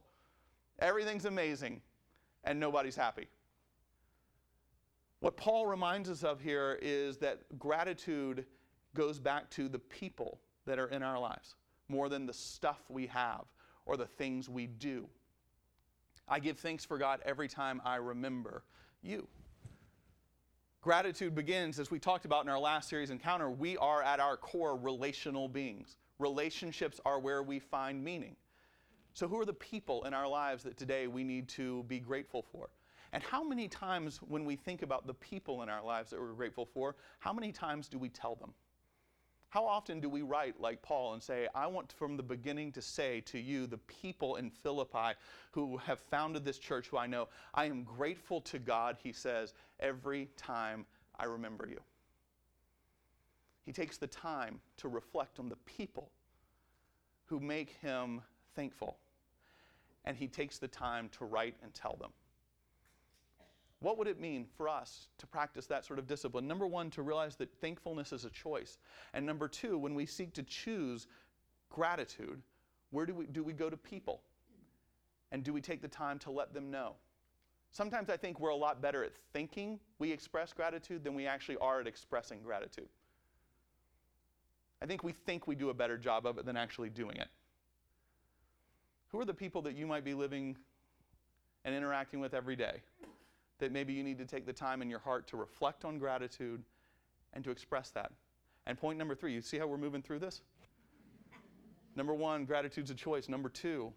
Everything's 0.78 1.26
amazing, 1.26 1.82
and 2.44 2.58
nobody's 2.58 2.96
happy. 2.96 3.28
What 5.24 5.38
Paul 5.38 5.66
reminds 5.66 6.10
us 6.10 6.22
of 6.22 6.42
here 6.42 6.78
is 6.82 7.16
that 7.16 7.58
gratitude 7.58 8.44
goes 8.94 9.18
back 9.18 9.48
to 9.52 9.70
the 9.70 9.78
people 9.78 10.38
that 10.66 10.78
are 10.78 10.88
in 10.88 11.02
our 11.02 11.18
lives 11.18 11.54
more 11.88 12.10
than 12.10 12.26
the 12.26 12.34
stuff 12.34 12.82
we 12.90 13.06
have 13.06 13.46
or 13.86 13.96
the 13.96 14.04
things 14.04 14.50
we 14.50 14.66
do. 14.66 15.08
I 16.28 16.40
give 16.40 16.58
thanks 16.58 16.84
for 16.84 16.98
God 16.98 17.20
every 17.24 17.48
time 17.48 17.80
I 17.86 17.96
remember 17.96 18.64
you. 19.00 19.26
Gratitude 20.82 21.34
begins, 21.34 21.78
as 21.78 21.90
we 21.90 21.98
talked 21.98 22.26
about 22.26 22.44
in 22.44 22.50
our 22.50 22.60
last 22.60 22.90
series 22.90 23.08
encounter, 23.08 23.50
we 23.50 23.78
are 23.78 24.02
at 24.02 24.20
our 24.20 24.36
core 24.36 24.76
relational 24.76 25.48
beings. 25.48 25.96
Relationships 26.18 27.00
are 27.06 27.18
where 27.18 27.42
we 27.42 27.60
find 27.60 28.04
meaning. 28.04 28.36
So, 29.14 29.26
who 29.26 29.40
are 29.40 29.46
the 29.46 29.54
people 29.54 30.04
in 30.04 30.12
our 30.12 30.28
lives 30.28 30.64
that 30.64 30.76
today 30.76 31.06
we 31.06 31.24
need 31.24 31.48
to 31.50 31.82
be 31.84 31.98
grateful 31.98 32.42
for? 32.42 32.68
And 33.14 33.22
how 33.22 33.44
many 33.44 33.68
times, 33.68 34.18
when 34.26 34.44
we 34.44 34.56
think 34.56 34.82
about 34.82 35.06
the 35.06 35.14
people 35.14 35.62
in 35.62 35.68
our 35.68 35.84
lives 35.84 36.10
that 36.10 36.20
we're 36.20 36.32
grateful 36.32 36.66
for, 36.66 36.96
how 37.20 37.32
many 37.32 37.52
times 37.52 37.86
do 37.86 37.96
we 37.96 38.08
tell 38.08 38.34
them? 38.34 38.52
How 39.50 39.64
often 39.64 40.00
do 40.00 40.08
we 40.08 40.22
write 40.22 40.60
like 40.60 40.82
Paul 40.82 41.14
and 41.14 41.22
say, 41.22 41.46
I 41.54 41.68
want 41.68 41.92
from 41.92 42.16
the 42.16 42.24
beginning 42.24 42.72
to 42.72 42.82
say 42.82 43.20
to 43.26 43.38
you, 43.38 43.68
the 43.68 43.78
people 43.78 44.34
in 44.34 44.50
Philippi 44.50 45.14
who 45.52 45.76
have 45.76 46.00
founded 46.00 46.44
this 46.44 46.58
church, 46.58 46.88
who 46.88 46.98
I 46.98 47.06
know, 47.06 47.28
I 47.54 47.66
am 47.66 47.84
grateful 47.84 48.40
to 48.40 48.58
God, 48.58 48.96
he 49.00 49.12
says, 49.12 49.54
every 49.78 50.28
time 50.36 50.84
I 51.16 51.26
remember 51.26 51.68
you. 51.68 51.80
He 53.64 53.70
takes 53.70 53.96
the 53.96 54.08
time 54.08 54.58
to 54.78 54.88
reflect 54.88 55.38
on 55.38 55.48
the 55.48 55.56
people 55.66 56.10
who 57.26 57.38
make 57.38 57.76
him 57.80 58.22
thankful. 58.56 58.96
And 60.04 60.16
he 60.16 60.26
takes 60.26 60.58
the 60.58 60.66
time 60.66 61.08
to 61.10 61.24
write 61.24 61.54
and 61.62 61.72
tell 61.72 61.96
them. 62.00 62.10
What 63.84 63.98
would 63.98 64.08
it 64.08 64.18
mean 64.18 64.46
for 64.56 64.66
us 64.66 65.08
to 65.18 65.26
practice 65.26 65.66
that 65.66 65.84
sort 65.84 65.98
of 65.98 66.06
discipline? 66.06 66.48
Number 66.48 66.66
one, 66.66 66.88
to 66.92 67.02
realize 67.02 67.36
that 67.36 67.52
thankfulness 67.60 68.14
is 68.14 68.24
a 68.24 68.30
choice. 68.30 68.78
And 69.12 69.26
number 69.26 69.46
two, 69.46 69.76
when 69.76 69.94
we 69.94 70.06
seek 70.06 70.32
to 70.34 70.42
choose 70.42 71.06
gratitude, 71.68 72.40
where 72.92 73.04
do 73.04 73.14
we, 73.14 73.26
do 73.26 73.44
we 73.44 73.52
go 73.52 73.68
to 73.68 73.76
people? 73.76 74.22
And 75.32 75.44
do 75.44 75.52
we 75.52 75.60
take 75.60 75.82
the 75.82 75.88
time 75.88 76.18
to 76.20 76.30
let 76.30 76.54
them 76.54 76.70
know? 76.70 76.94
Sometimes 77.72 78.08
I 78.08 78.16
think 78.16 78.40
we're 78.40 78.48
a 78.48 78.56
lot 78.56 78.80
better 78.80 79.04
at 79.04 79.12
thinking 79.34 79.78
we 79.98 80.10
express 80.10 80.54
gratitude 80.54 81.04
than 81.04 81.14
we 81.14 81.26
actually 81.26 81.58
are 81.58 81.82
at 81.82 81.86
expressing 81.86 82.40
gratitude. 82.42 82.88
I 84.80 84.86
think 84.86 85.04
we 85.04 85.12
think 85.12 85.46
we 85.46 85.56
do 85.56 85.68
a 85.68 85.74
better 85.74 85.98
job 85.98 86.24
of 86.24 86.38
it 86.38 86.46
than 86.46 86.56
actually 86.56 86.88
doing 86.88 87.16
it. 87.16 87.28
Who 89.08 89.20
are 89.20 89.26
the 89.26 89.34
people 89.34 89.60
that 89.60 89.76
you 89.76 89.86
might 89.86 90.06
be 90.06 90.14
living 90.14 90.56
and 91.66 91.74
interacting 91.74 92.20
with 92.20 92.32
every 92.32 92.56
day? 92.56 92.80
That 93.58 93.72
maybe 93.72 93.92
you 93.92 94.02
need 94.02 94.18
to 94.18 94.26
take 94.26 94.46
the 94.46 94.52
time 94.52 94.82
in 94.82 94.90
your 94.90 94.98
heart 94.98 95.26
to 95.28 95.36
reflect 95.36 95.84
on 95.84 95.98
gratitude 95.98 96.62
and 97.32 97.44
to 97.44 97.50
express 97.50 97.90
that. 97.90 98.12
And 98.66 98.78
point 98.78 98.98
number 98.98 99.14
three, 99.14 99.32
you 99.32 99.40
see 99.40 99.58
how 99.58 99.66
we're 99.66 99.76
moving 99.76 100.02
through 100.02 100.20
this? 100.20 100.42
Number 101.96 102.14
one, 102.14 102.44
gratitude's 102.44 102.90
a 102.90 102.94
choice. 102.94 103.28
Number 103.28 103.48
two, 103.48 103.92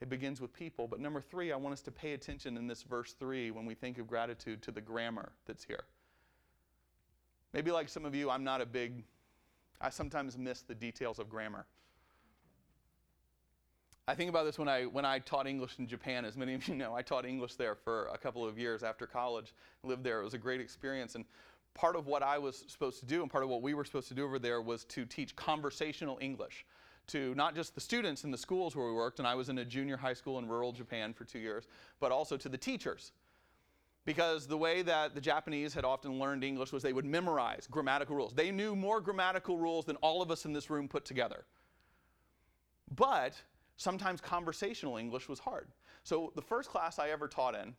it 0.00 0.08
begins 0.08 0.40
with 0.40 0.52
people. 0.52 0.88
But 0.88 1.00
number 1.00 1.20
three, 1.20 1.52
I 1.52 1.56
want 1.56 1.72
us 1.72 1.82
to 1.82 1.90
pay 1.90 2.12
attention 2.12 2.56
in 2.56 2.66
this 2.66 2.82
verse 2.82 3.12
three 3.12 3.50
when 3.50 3.66
we 3.66 3.74
think 3.74 3.98
of 3.98 4.06
gratitude 4.06 4.62
to 4.62 4.70
the 4.70 4.80
grammar 4.80 5.32
that's 5.46 5.64
here. 5.64 5.84
Maybe 7.52 7.70
like 7.70 7.88
some 7.88 8.04
of 8.04 8.14
you, 8.14 8.30
I'm 8.30 8.44
not 8.44 8.60
a 8.60 8.66
big, 8.66 9.04
I 9.80 9.90
sometimes 9.90 10.36
miss 10.38 10.62
the 10.62 10.74
details 10.74 11.18
of 11.18 11.28
grammar. 11.28 11.66
I 14.06 14.14
think 14.14 14.28
about 14.28 14.44
this 14.44 14.58
when 14.58 14.68
I 14.68 14.84
when 14.84 15.04
I 15.04 15.18
taught 15.18 15.46
English 15.46 15.78
in 15.78 15.86
Japan. 15.86 16.24
As 16.24 16.36
many 16.36 16.54
of 16.54 16.68
you 16.68 16.74
know, 16.74 16.94
I 16.94 17.02
taught 17.02 17.24
English 17.24 17.54
there 17.54 17.74
for 17.74 18.06
a 18.12 18.18
couple 18.18 18.44
of 18.44 18.58
years 18.58 18.82
after 18.82 19.06
college. 19.06 19.54
Lived 19.82 20.04
there. 20.04 20.20
It 20.20 20.24
was 20.24 20.34
a 20.34 20.38
great 20.38 20.60
experience. 20.60 21.14
And 21.14 21.24
part 21.72 21.96
of 21.96 22.06
what 22.06 22.22
I 22.22 22.38
was 22.38 22.64
supposed 22.68 23.00
to 23.00 23.06
do, 23.06 23.22
and 23.22 23.30
part 23.30 23.44
of 23.44 23.50
what 23.50 23.62
we 23.62 23.72
were 23.72 23.84
supposed 23.84 24.08
to 24.08 24.14
do 24.14 24.24
over 24.24 24.38
there, 24.38 24.60
was 24.60 24.84
to 24.86 25.06
teach 25.06 25.34
conversational 25.36 26.18
English 26.20 26.66
to 27.06 27.34
not 27.34 27.54
just 27.54 27.74
the 27.74 27.80
students 27.80 28.24
in 28.24 28.30
the 28.30 28.38
schools 28.38 28.76
where 28.76 28.86
we 28.86 28.92
worked, 28.92 29.18
and 29.18 29.28
I 29.28 29.34
was 29.34 29.48
in 29.48 29.58
a 29.58 29.64
junior 29.64 29.96
high 29.96 30.14
school 30.14 30.38
in 30.38 30.48
rural 30.48 30.72
Japan 30.72 31.12
for 31.12 31.24
two 31.24 31.38
years, 31.38 31.66
but 32.00 32.12
also 32.12 32.36
to 32.36 32.48
the 32.48 32.56
teachers. 32.56 33.12
Because 34.06 34.46
the 34.46 34.56
way 34.56 34.82
that 34.82 35.14
the 35.14 35.20
Japanese 35.20 35.72
had 35.72 35.84
often 35.84 36.18
learned 36.18 36.44
English 36.44 36.72
was 36.72 36.82
they 36.82 36.92
would 36.92 37.06
memorize 37.06 37.66
grammatical 37.70 38.16
rules. 38.16 38.34
They 38.34 38.50
knew 38.50 38.76
more 38.76 39.00
grammatical 39.00 39.58
rules 39.58 39.86
than 39.86 39.96
all 39.96 40.20
of 40.20 40.30
us 40.30 40.44
in 40.44 40.52
this 40.52 40.68
room 40.68 40.88
put 40.88 41.04
together. 41.06 41.44
But 42.94 43.34
Sometimes 43.76 44.20
conversational 44.20 44.96
English 44.96 45.28
was 45.28 45.38
hard. 45.38 45.68
So 46.04 46.32
the 46.34 46.42
first 46.42 46.68
class 46.68 46.98
I 46.98 47.10
ever 47.10 47.26
taught 47.28 47.54
in, 47.54 47.74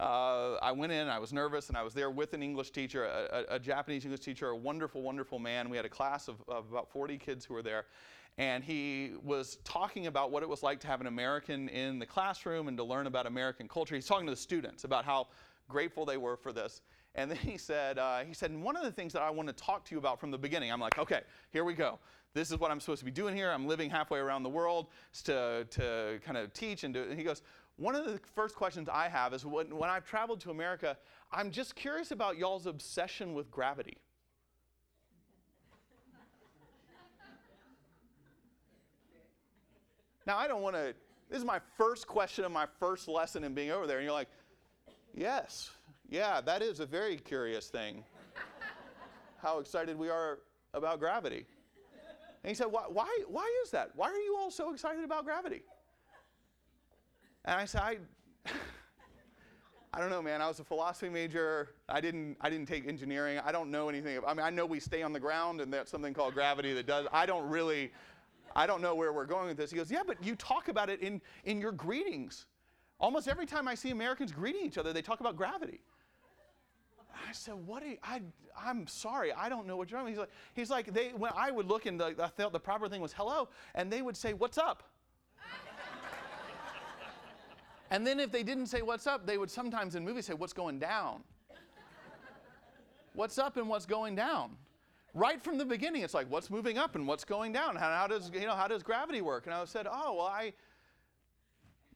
uh, 0.00 0.56
I 0.62 0.72
went 0.72 0.92
in, 0.92 1.08
I 1.08 1.18
was 1.18 1.32
nervous, 1.32 1.68
and 1.68 1.76
I 1.76 1.82
was 1.82 1.92
there 1.92 2.10
with 2.10 2.32
an 2.32 2.42
English 2.42 2.70
teacher, 2.70 3.04
a, 3.04 3.44
a, 3.50 3.56
a 3.56 3.58
Japanese 3.58 4.04
English 4.04 4.20
teacher, 4.20 4.48
a 4.48 4.56
wonderful, 4.56 5.02
wonderful 5.02 5.38
man. 5.38 5.68
We 5.68 5.76
had 5.76 5.84
a 5.84 5.90
class 5.90 6.26
of, 6.26 6.42
of, 6.48 6.70
about 6.70 6.90
40 6.90 7.18
kids 7.18 7.44
who 7.44 7.52
were 7.54 7.62
there. 7.62 7.84
And 8.38 8.64
he 8.64 9.12
was 9.22 9.58
talking 9.64 10.06
about 10.06 10.30
what 10.30 10.42
it 10.42 10.48
was 10.48 10.62
like 10.62 10.80
to 10.80 10.86
have 10.86 11.02
an 11.02 11.06
American 11.06 11.68
in 11.68 11.98
the 11.98 12.06
classroom 12.06 12.68
and 12.68 12.78
to 12.78 12.84
learn 12.84 13.06
about 13.06 13.26
American 13.26 13.68
culture. 13.68 13.94
He's 13.94 14.06
talking 14.06 14.26
to 14.26 14.32
the 14.32 14.36
students 14.36 14.84
about 14.84 15.04
how 15.04 15.28
grateful 15.68 16.06
they 16.06 16.16
were 16.16 16.36
for 16.36 16.52
this. 16.52 16.80
And 17.14 17.30
then 17.30 17.38
he 17.38 17.58
said, 17.58 17.98
uh, 17.98 18.20
he 18.20 18.32
said, 18.32 18.56
one 18.56 18.76
of 18.76 18.84
the 18.84 18.92
things 18.92 19.12
that 19.12 19.20
I 19.20 19.28
want 19.28 19.48
to 19.48 19.52
talk 19.52 19.84
to 19.86 19.94
you 19.94 19.98
about 19.98 20.18
from 20.18 20.30
the 20.30 20.38
beginning, 20.38 20.72
I'm 20.72 20.80
like, 20.80 20.98
okay, 20.98 21.22
here 21.50 21.64
we 21.64 21.74
go 21.74 21.98
this 22.32 22.50
is 22.50 22.58
what 22.58 22.70
I'm 22.70 22.80
supposed 22.80 23.00
to 23.00 23.04
be 23.04 23.10
doing 23.10 23.34
here. 23.34 23.50
I'm 23.50 23.66
living 23.66 23.90
halfway 23.90 24.18
around 24.18 24.44
the 24.44 24.50
world 24.50 24.86
to, 25.24 25.66
to 25.70 26.20
kind 26.24 26.38
of 26.38 26.52
teach 26.52 26.84
and 26.84 26.94
do. 26.94 27.00
it. 27.00 27.08
And 27.08 27.18
he 27.18 27.24
goes, 27.24 27.42
one 27.76 27.94
of 27.94 28.04
the 28.04 28.20
first 28.34 28.54
questions 28.54 28.88
I 28.92 29.08
have 29.08 29.34
is 29.34 29.44
when, 29.44 29.74
when 29.76 29.90
I've 29.90 30.04
traveled 30.04 30.40
to 30.42 30.50
America, 30.50 30.96
I'm 31.32 31.50
just 31.50 31.74
curious 31.74 32.10
about 32.10 32.36
y'all's 32.36 32.66
obsession 32.66 33.34
with 33.34 33.50
gravity. 33.50 33.98
now, 40.26 40.36
I 40.36 40.46
don't 40.46 40.62
want 40.62 40.76
to, 40.76 40.94
this 41.28 41.38
is 41.38 41.44
my 41.44 41.60
first 41.76 42.06
question 42.06 42.44
of 42.44 42.52
my 42.52 42.66
first 42.78 43.08
lesson 43.08 43.42
in 43.42 43.54
being 43.54 43.72
over 43.72 43.86
there. 43.86 43.96
And 43.96 44.04
you're 44.04 44.12
like, 44.12 44.28
yes, 45.14 45.70
yeah, 46.08 46.40
that 46.42 46.62
is 46.62 46.78
a 46.80 46.86
very 46.86 47.16
curious 47.16 47.68
thing. 47.68 48.04
How 49.42 49.58
excited 49.58 49.98
we 49.98 50.10
are 50.10 50.40
about 50.74 51.00
gravity. 51.00 51.46
And 52.42 52.48
he 52.48 52.54
said, 52.54 52.68
why, 52.68 52.84
why, 52.88 53.22
why 53.28 53.50
is 53.64 53.70
that? 53.72 53.90
Why 53.94 54.08
are 54.08 54.20
you 54.20 54.36
all 54.38 54.50
so 54.50 54.72
excited 54.72 55.04
about 55.04 55.24
gravity? 55.24 55.62
And 57.44 57.60
I 57.60 57.64
said, 57.66 57.82
I, 57.82 57.98
I 59.92 60.00
don't 60.00 60.10
know, 60.10 60.22
man. 60.22 60.40
I 60.40 60.48
was 60.48 60.60
a 60.60 60.64
philosophy 60.64 61.10
major. 61.10 61.74
I 61.88 62.00
didn't, 62.00 62.36
I 62.40 62.48
didn't 62.48 62.66
take 62.66 62.86
engineering. 62.86 63.40
I 63.44 63.52
don't 63.52 63.70
know 63.70 63.88
anything. 63.88 64.18
I 64.26 64.32
mean, 64.32 64.46
I 64.46 64.50
know 64.50 64.64
we 64.64 64.80
stay 64.80 65.02
on 65.02 65.12
the 65.12 65.20
ground 65.20 65.60
and 65.60 65.72
that's 65.72 65.90
something 65.90 66.14
called 66.14 66.34
gravity 66.34 66.72
that 66.74 66.86
does. 66.86 67.06
I 67.12 67.26
don't 67.26 67.48
really, 67.48 67.90
I 68.56 68.66
don't 68.66 68.80
know 68.80 68.94
where 68.94 69.12
we're 69.12 69.26
going 69.26 69.48
with 69.48 69.56
this. 69.56 69.70
He 69.70 69.76
goes, 69.76 69.90
yeah, 69.90 70.02
but 70.06 70.22
you 70.24 70.34
talk 70.36 70.68
about 70.68 70.88
it 70.88 71.00
in, 71.00 71.20
in 71.44 71.60
your 71.60 71.72
greetings. 71.72 72.46
Almost 73.00 73.28
every 73.28 73.46
time 73.46 73.68
I 73.68 73.74
see 73.74 73.90
Americans 73.90 74.32
greeting 74.32 74.64
each 74.64 74.78
other, 74.78 74.92
they 74.92 75.02
talk 75.02 75.20
about 75.20 75.36
gravity. 75.36 75.80
I 77.14 77.32
said, 77.32 77.54
what 77.54 77.84
you, 77.84 77.96
I, 78.02 78.20
I'm 78.58 78.86
sorry, 78.86 79.32
I 79.32 79.48
don't 79.48 79.66
know 79.66 79.76
what 79.76 79.90
you're 79.90 80.00
doing. 80.00 80.12
He's 80.12 80.18
like, 80.18 80.30
he's 80.54 80.70
like 80.70 80.92
they, 80.92 81.08
when 81.08 81.32
I 81.36 81.50
would 81.50 81.66
look 81.66 81.86
and 81.86 81.98
the, 82.00 82.14
I 82.18 82.28
thought 82.28 82.52
the 82.52 82.60
proper 82.60 82.88
thing 82.88 83.00
was 83.00 83.12
hello, 83.12 83.48
and 83.74 83.92
they 83.92 84.02
would 84.02 84.16
say, 84.16 84.32
what's 84.32 84.58
up? 84.58 84.82
and 87.90 88.06
then 88.06 88.20
if 88.20 88.32
they 88.32 88.42
didn't 88.42 88.66
say 88.66 88.82
what's 88.82 89.06
up, 89.06 89.26
they 89.26 89.38
would 89.38 89.50
sometimes 89.50 89.94
in 89.94 90.04
movies 90.04 90.26
say, 90.26 90.34
what's 90.34 90.52
going 90.52 90.78
down? 90.78 91.22
what's 93.14 93.38
up 93.38 93.56
and 93.56 93.68
what's 93.68 93.86
going 93.86 94.14
down? 94.14 94.56
Right 95.12 95.42
from 95.42 95.58
the 95.58 95.64
beginning, 95.64 96.02
it's 96.02 96.14
like, 96.14 96.30
what's 96.30 96.50
moving 96.50 96.78
up 96.78 96.94
and 96.94 97.06
what's 97.06 97.24
going 97.24 97.52
down? 97.52 97.74
How, 97.74 97.90
how 97.90 98.06
does, 98.06 98.30
you 98.32 98.46
know, 98.46 98.54
how 98.54 98.68
does 98.68 98.82
gravity 98.82 99.20
work? 99.20 99.46
And 99.46 99.54
I 99.54 99.64
said, 99.64 99.88
oh, 99.90 100.14
well, 100.14 100.26
I, 100.26 100.52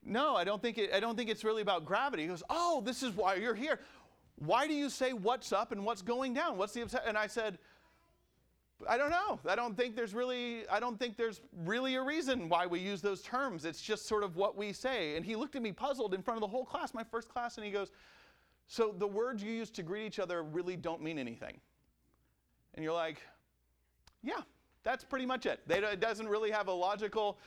no, 0.05 0.37
I 0.37 0.45
don't 0.45 0.61
think 0.61 0.79
it, 0.79 0.93
I 0.93 1.01
don't 1.01 1.17
think 1.17 1.31
it's 1.31 1.45
really 1.45 1.63
about 1.63 1.85
gravity. 1.85 2.23
He 2.23 2.29
goes, 2.29 2.43
oh, 2.51 2.83
this 2.85 3.03
is 3.03 3.15
why 3.15 3.37
you're 3.37 3.55
here. 3.55 3.81
Why 4.37 4.67
do 4.67 4.75
you 4.75 4.91
say 4.91 5.13
what's 5.13 5.53
up 5.53 5.73
and 5.73 5.85
what's 5.85 6.03
going 6.03 6.35
down? 6.35 6.59
What's 6.59 6.73
the 6.73 6.83
upset? 6.83 7.05
And 7.07 7.17
I 7.17 7.27
said, 7.27 7.59
I 8.89 8.97
don't 8.99 9.11
know. 9.11 9.39
I 9.49 9.55
don't 9.55 9.77
think 9.77 9.95
there's 9.95 10.15
really 10.15 10.69
I 10.69 10.81
don't 10.81 10.99
think 10.99 11.17
there's 11.17 11.41
really 11.65 11.95
a 11.95 12.03
reason 12.03 12.49
why 12.49 12.67
we 12.67 12.81
use 12.81 13.01
those 13.01 13.23
terms. 13.23 13.65
It's 13.65 13.81
just 13.81 14.07
sort 14.07 14.25
of 14.25 14.37
what 14.37 14.57
we 14.57 14.73
say. 14.73 15.17
And 15.17 15.25
he 15.25 15.37
looked 15.37 15.57
at 15.57 15.63
me 15.63 15.73
puzzled 15.73 16.13
in 16.15 16.23
front 16.23 16.37
of 16.37 16.41
the 16.43 16.49
whole 16.49 16.65
class, 16.65 16.93
my 16.93 17.05
first 17.05 17.29
class, 17.29 17.57
and 17.57 17.65
he 17.65 17.71
goes, 17.71 17.93
"So 18.67 18.95
the 18.97 19.07
words 19.07 19.43
you 19.43 19.53
use 19.53 19.71
to 19.71 19.83
greet 19.83 20.07
each 20.07 20.19
other 20.19 20.43
really 20.43 20.77
don't 20.77 21.01
mean 21.01 21.19
anything." 21.19 21.61
And 22.75 22.85
you're 22.85 22.95
like, 22.95 23.23
Yeah, 24.23 24.41
that's 24.83 25.05
pretty 25.05 25.27
much 25.27 25.47
it. 25.47 25.61
It 25.69 26.01
doesn't 26.01 26.29
really 26.29 26.51
have 26.51 26.69
a 26.69 26.73
logical. 26.73 27.39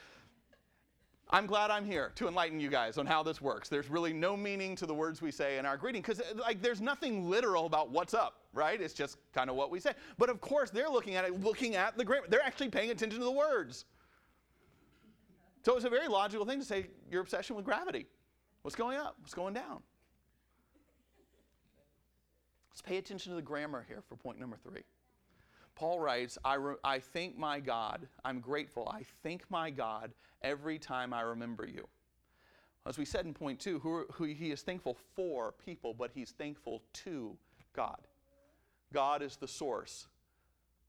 I'm 1.30 1.46
glad 1.46 1.72
I'm 1.72 1.84
here 1.84 2.12
to 2.16 2.28
enlighten 2.28 2.60
you 2.60 2.70
guys 2.70 2.98
on 2.98 3.06
how 3.06 3.22
this 3.22 3.42
works. 3.42 3.68
There's 3.68 3.90
really 3.90 4.14
no 4.14 4.38
meaning 4.38 4.78
to 4.78 4.86
the 4.86 4.94
words 4.94 5.22
we 5.22 5.32
say 5.32 5.58
in 5.58 5.66
our 5.66 5.76
greeting 5.76 6.02
because 6.02 6.22
uh, 6.22 6.36
like 6.40 6.62
there's 6.62 6.80
nothing 6.80 7.30
literal 7.30 7.66
about 7.66 7.92
what's 7.92 8.14
up, 8.14 8.44
right? 8.54 8.80
It's 8.80 8.94
just 8.94 9.18
kind 9.34 9.50
of 9.50 9.58
what 9.58 9.70
we 9.70 9.82
say. 9.82 9.92
But 10.18 10.30
of 10.30 10.40
course, 10.40 10.70
they're 10.70 10.90
looking 10.90 11.16
at 11.16 11.26
it, 11.26 11.42
looking 11.42 11.76
at 11.76 11.98
the 11.98 12.06
grammar. 12.06 12.28
They're 12.30 12.44
actually 12.44 12.70
paying 12.70 12.92
attention 12.92 13.20
to 13.20 13.26
the 13.26 13.32
words. 13.32 13.86
So 15.66 15.76
it's 15.76 15.86
a 15.86 15.90
very 15.90 16.08
logical 16.08 16.46
thing 16.46 16.60
to 16.60 16.66
say 16.66 16.88
your 17.12 17.22
obsession 17.22 17.58
with 17.58 17.66
gravity. 17.66 18.06
What's 18.62 18.76
going 18.76 18.98
up? 18.98 19.18
What's 19.20 19.34
going 19.34 19.54
down? 19.54 19.82
Let's 22.72 22.82
pay 22.82 22.98
attention 22.98 23.32
to 23.32 23.36
the 23.36 23.42
grammar 23.42 23.84
here 23.86 24.02
for 24.08 24.16
point 24.16 24.40
number 24.40 24.56
three. 24.56 24.84
Paul 25.78 26.00
writes, 26.00 26.40
I, 26.44 26.56
re- 26.56 26.76
I 26.84 26.98
thank 26.98 27.38
my 27.38 27.60
God, 27.60 28.08
I'm 28.26 28.40
grateful, 28.40 28.90
I 28.92 29.04
thank 29.22 29.44
my 29.52 29.70
God 29.70 30.12
every 30.42 30.80
time 30.80 31.14
I 31.14 31.22
remember 31.22 31.68
you. 31.68 31.88
As 32.88 32.98
we 32.98 33.06
said 33.06 33.26
in 33.28 33.34
point 33.34 33.60
two, 33.60 33.78
who, 33.78 34.08
who 34.12 34.24
he 34.24 34.50
is 34.50 34.64
thankful 34.64 34.98
for 35.16 35.54
people, 35.64 35.94
but 35.94 36.10
he's 36.12 36.32
thankful 36.32 36.82
to 36.94 37.38
God. 37.74 38.08
God 38.92 39.22
is 39.22 39.36
the 39.36 39.48
source 39.48 40.08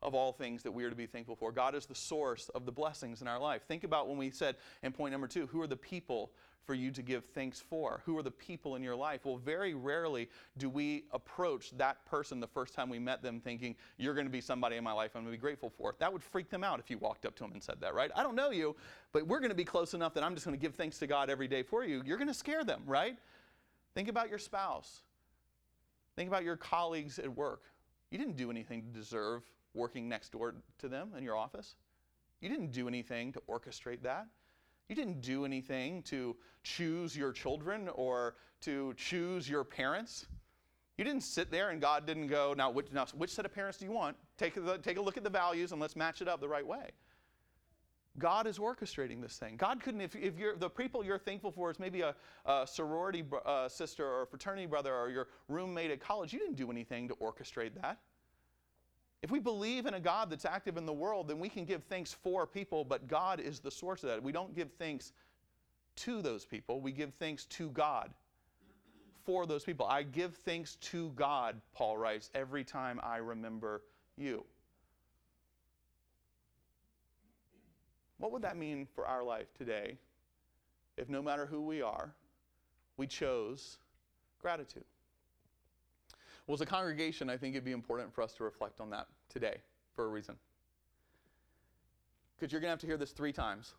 of 0.03 0.15
all 0.15 0.33
things 0.33 0.63
that 0.63 0.73
we 0.73 0.85
are 0.85 0.91
to 0.91 0.97
be 0.97 1.07
thankful 1.07 1.37
for. 1.37 1.51
God 1.53 1.75
is 1.75 1.87
the 1.87 1.95
source 1.95 2.49
of 2.51 2.65
the 2.65 2.73
blessings 2.73 3.21
in 3.23 3.29
our 3.29 3.39
life. 3.39 3.63
Think 3.67 3.85
about 3.85 4.09
when 4.09 4.17
we 4.17 4.31
said 4.31 4.57
in 4.83 4.93
point 4.93 5.13
number 5.13 5.27
two, 5.27 5.47
who 5.47 5.61
are 5.61 5.67
the 5.67 5.77
people 5.77 6.31
for 6.65 6.75
you 6.75 6.91
to 6.91 7.03
give 7.03 7.25
thanks 7.25 7.61
for? 7.61 8.03
Who 8.05 8.17
are 8.19 8.23
the 8.23 8.31
people 8.31 8.77
in 8.77 8.83
your 8.83 8.95
life? 8.95 9.25
Well, 9.25 9.39
very 9.39 9.73
rarely 9.73 10.29
do 10.59 10.69
we 10.69 11.05
approach 11.13 11.71
that 11.79 12.05
person 12.05 12.41
the 12.41 12.47
first 12.47 12.75
time 12.75 12.91
we 12.91 12.99
met 12.99 13.23
them 13.23 13.41
thinking, 13.41 13.75
you're 13.97 14.13
going 14.13 14.27
to 14.27 14.31
be 14.31 14.43
somebody 14.43 14.77
in 14.77 14.85
my 14.85 14.93
life 14.93 15.13
I'm 15.15 15.23
going 15.23 15.33
to 15.33 15.39
be 15.39 15.41
grateful 15.41 15.71
for. 15.71 15.95
That 15.99 16.13
would 16.13 16.23
freak 16.23 16.51
them 16.51 16.63
out 16.63 16.79
if 16.79 16.91
you 16.91 16.99
walked 16.99 17.25
up 17.25 17.35
to 17.37 17.45
them 17.45 17.53
and 17.53 17.63
said 17.63 17.77
that, 17.81 17.95
right? 17.95 18.11
I 18.15 18.23
don't 18.23 18.35
know 18.35 18.51
you, 18.51 18.77
but 19.13 19.27
we're 19.27 19.41
going 19.41 19.49
to 19.49 19.57
be 19.57 19.65
close 19.65 19.95
enough 19.95 20.13
that 20.15 20.23
I'm 20.23 20.35
just 20.35 20.45
going 20.45 20.59
to 20.59 20.61
give 20.61 20.75
thanks 20.75 20.99
to 20.99 21.07
God 21.07 21.31
every 21.31 21.49
day 21.49 21.63
for 21.63 21.85
you. 21.85 22.03
You're 22.05 22.19
going 22.19 22.29
to 22.29 22.35
scare 22.35 22.65
them, 22.65 22.83
right? 22.87 23.17
Think 23.95 24.09
about 24.09 24.29
your 24.29 24.39
spouse. 24.39 25.01
Think 26.17 26.29
about 26.29 26.45
your 26.45 26.57
colleagues 26.57 27.19
at 27.19 27.35
work. 27.35 27.63
You 28.11 28.19
didn't 28.19 28.37
do 28.37 28.51
anything 28.51 28.83
to 28.83 28.89
deserve 28.89 29.43
working 29.79 30.09
next 30.09 30.33
door 30.33 30.55
to 30.79 30.89
them 30.89 31.13
in 31.17 31.25
your 31.25 31.37
office. 31.37 31.77
You 32.41 32.49
didn't 32.49 32.73
do 32.73 32.89
anything 32.89 33.33
to 33.33 33.43
orchestrate 33.49 34.03
that. 34.03 34.27
You 34.89 34.97
didn't 34.97 35.21
do 35.21 35.45
anything 35.45 36.03
to 36.05 36.37
choose 36.63 37.17
your 37.17 37.33
children 37.33 37.89
or 37.95 38.37
to 38.63 38.95
choose 38.97 39.49
your 39.49 39.65
parents. 39.65 40.27
You 40.97 41.05
didn't 41.05 41.23
sit 41.23 41.51
there 41.51 41.71
and 41.71 41.81
God 41.81 42.07
didn't 42.07 42.27
go, 42.27 42.55
now 42.57 42.71
which, 42.71 42.91
now, 42.93 43.07
which 43.17 43.31
set 43.31 43.45
of 43.45 43.55
parents 43.55 43.79
do 43.79 43.85
you 43.85 43.93
want? 43.93 44.17
Take 44.37 44.57
a, 44.57 44.79
take 44.79 44.97
a 44.97 45.01
look 45.01 45.17
at 45.17 45.25
the 45.25 45.31
values 45.31 45.73
and 45.73 45.81
let's 45.81 45.95
match 45.95 46.23
it 46.23 46.29
up 46.29 46.41
the 46.41 46.49
right 46.49 46.67
way. 46.67 46.91
God 48.19 48.49
is 48.49 48.59
orchestrating 48.59 49.23
this 49.23 49.37
thing. 49.37 49.57
God 49.57 49.81
couldn't, 49.81 50.01
if, 50.01 50.17
if 50.17 50.39
you're, 50.39 50.57
the 50.57 50.69
people 50.69 51.05
you're 51.05 51.19
thankful 51.19 51.53
for 51.53 51.71
is 51.71 51.79
maybe 51.79 52.01
a, 52.01 52.17
a 52.47 52.67
sorority 52.67 53.25
uh, 53.47 53.69
sister 53.69 54.05
or 54.05 54.27
fraternity 54.27 54.67
brother 54.67 54.93
or 54.93 55.09
your 55.09 55.29
roommate 55.49 55.93
at 55.93 56.01
college, 56.01 56.33
you 56.33 56.41
didn't 56.41 56.57
do 56.57 56.71
anything 56.71 57.07
to 57.09 57.15
orchestrate 57.17 57.81
that. 57.81 57.99
If 59.23 59.31
we 59.31 59.41
believe 59.41 59.87
in 59.87 59.95
a 59.95 60.01
God 60.01 60.31
that's 60.31 60.45
active 60.45 60.77
in 60.77 60.87
the 60.87 60.93
world, 60.93 61.29
then 61.29 61.41
we 61.41 61.49
can 61.49 61.65
give 61.65 61.83
thanks 61.85 62.13
for 62.13 62.47
people, 62.47 62.85
but 62.85 63.09
God 63.09 63.41
is 63.41 63.59
the 63.59 63.71
source 63.71 64.05
of 64.05 64.11
that. 64.11 64.23
We 64.23 64.33
don't 64.33 64.55
give 64.55 64.71
thanks 64.79 65.13
to 65.97 66.23
those 66.23 66.45
people, 66.45 66.81
we 66.81 66.93
give 66.93 67.13
thanks 67.15 67.45
to 67.47 67.71
God 67.71 68.15
for 69.25 69.45
those 69.47 69.65
people. 69.65 69.85
I 69.87 70.05
give 70.05 70.37
thanks 70.37 70.77
to 70.77 71.11
God, 71.11 71.61
Paul 71.75 71.99
writes, 71.99 72.31
every 72.35 72.63
time 72.63 73.01
I 73.03 73.17
remember 73.17 73.83
you. 74.17 74.45
What 78.19 78.33
would 78.33 78.43
that 78.43 78.57
mean 78.57 78.87
for 78.95 79.07
our 79.07 79.23
life 79.23 79.53
today 79.55 79.99
if 80.97 81.09
no 81.09 81.21
matter 81.21 81.47
who 81.47 81.61
we 81.61 81.83
are, 81.83 82.15
we 82.97 83.07
chose 83.07 83.79
gratitude? 84.41 84.85
Well, 86.49 86.55
as 86.55 86.63
a 86.63 86.67
congregation, 86.67 87.29
I 87.29 87.37
think 87.37 87.55
it'd 87.55 87.65
be 87.67 87.73
important 87.73 88.13
for 88.15 88.23
us 88.23 88.33
to 88.35 88.45
reflect 88.45 88.81
on 88.81 88.89
that 88.89 89.07
today 89.29 89.59
for 89.95 90.07
a 90.07 90.09
reason. 90.09 90.35
Because 92.35 92.51
you're 92.51 92.61
going 92.63 92.69
to 92.69 92.73
have 92.73 92.81
to 92.81 92.87
hear 92.87 92.97
this 92.97 93.11
three 93.11 93.35
times. 93.35 93.75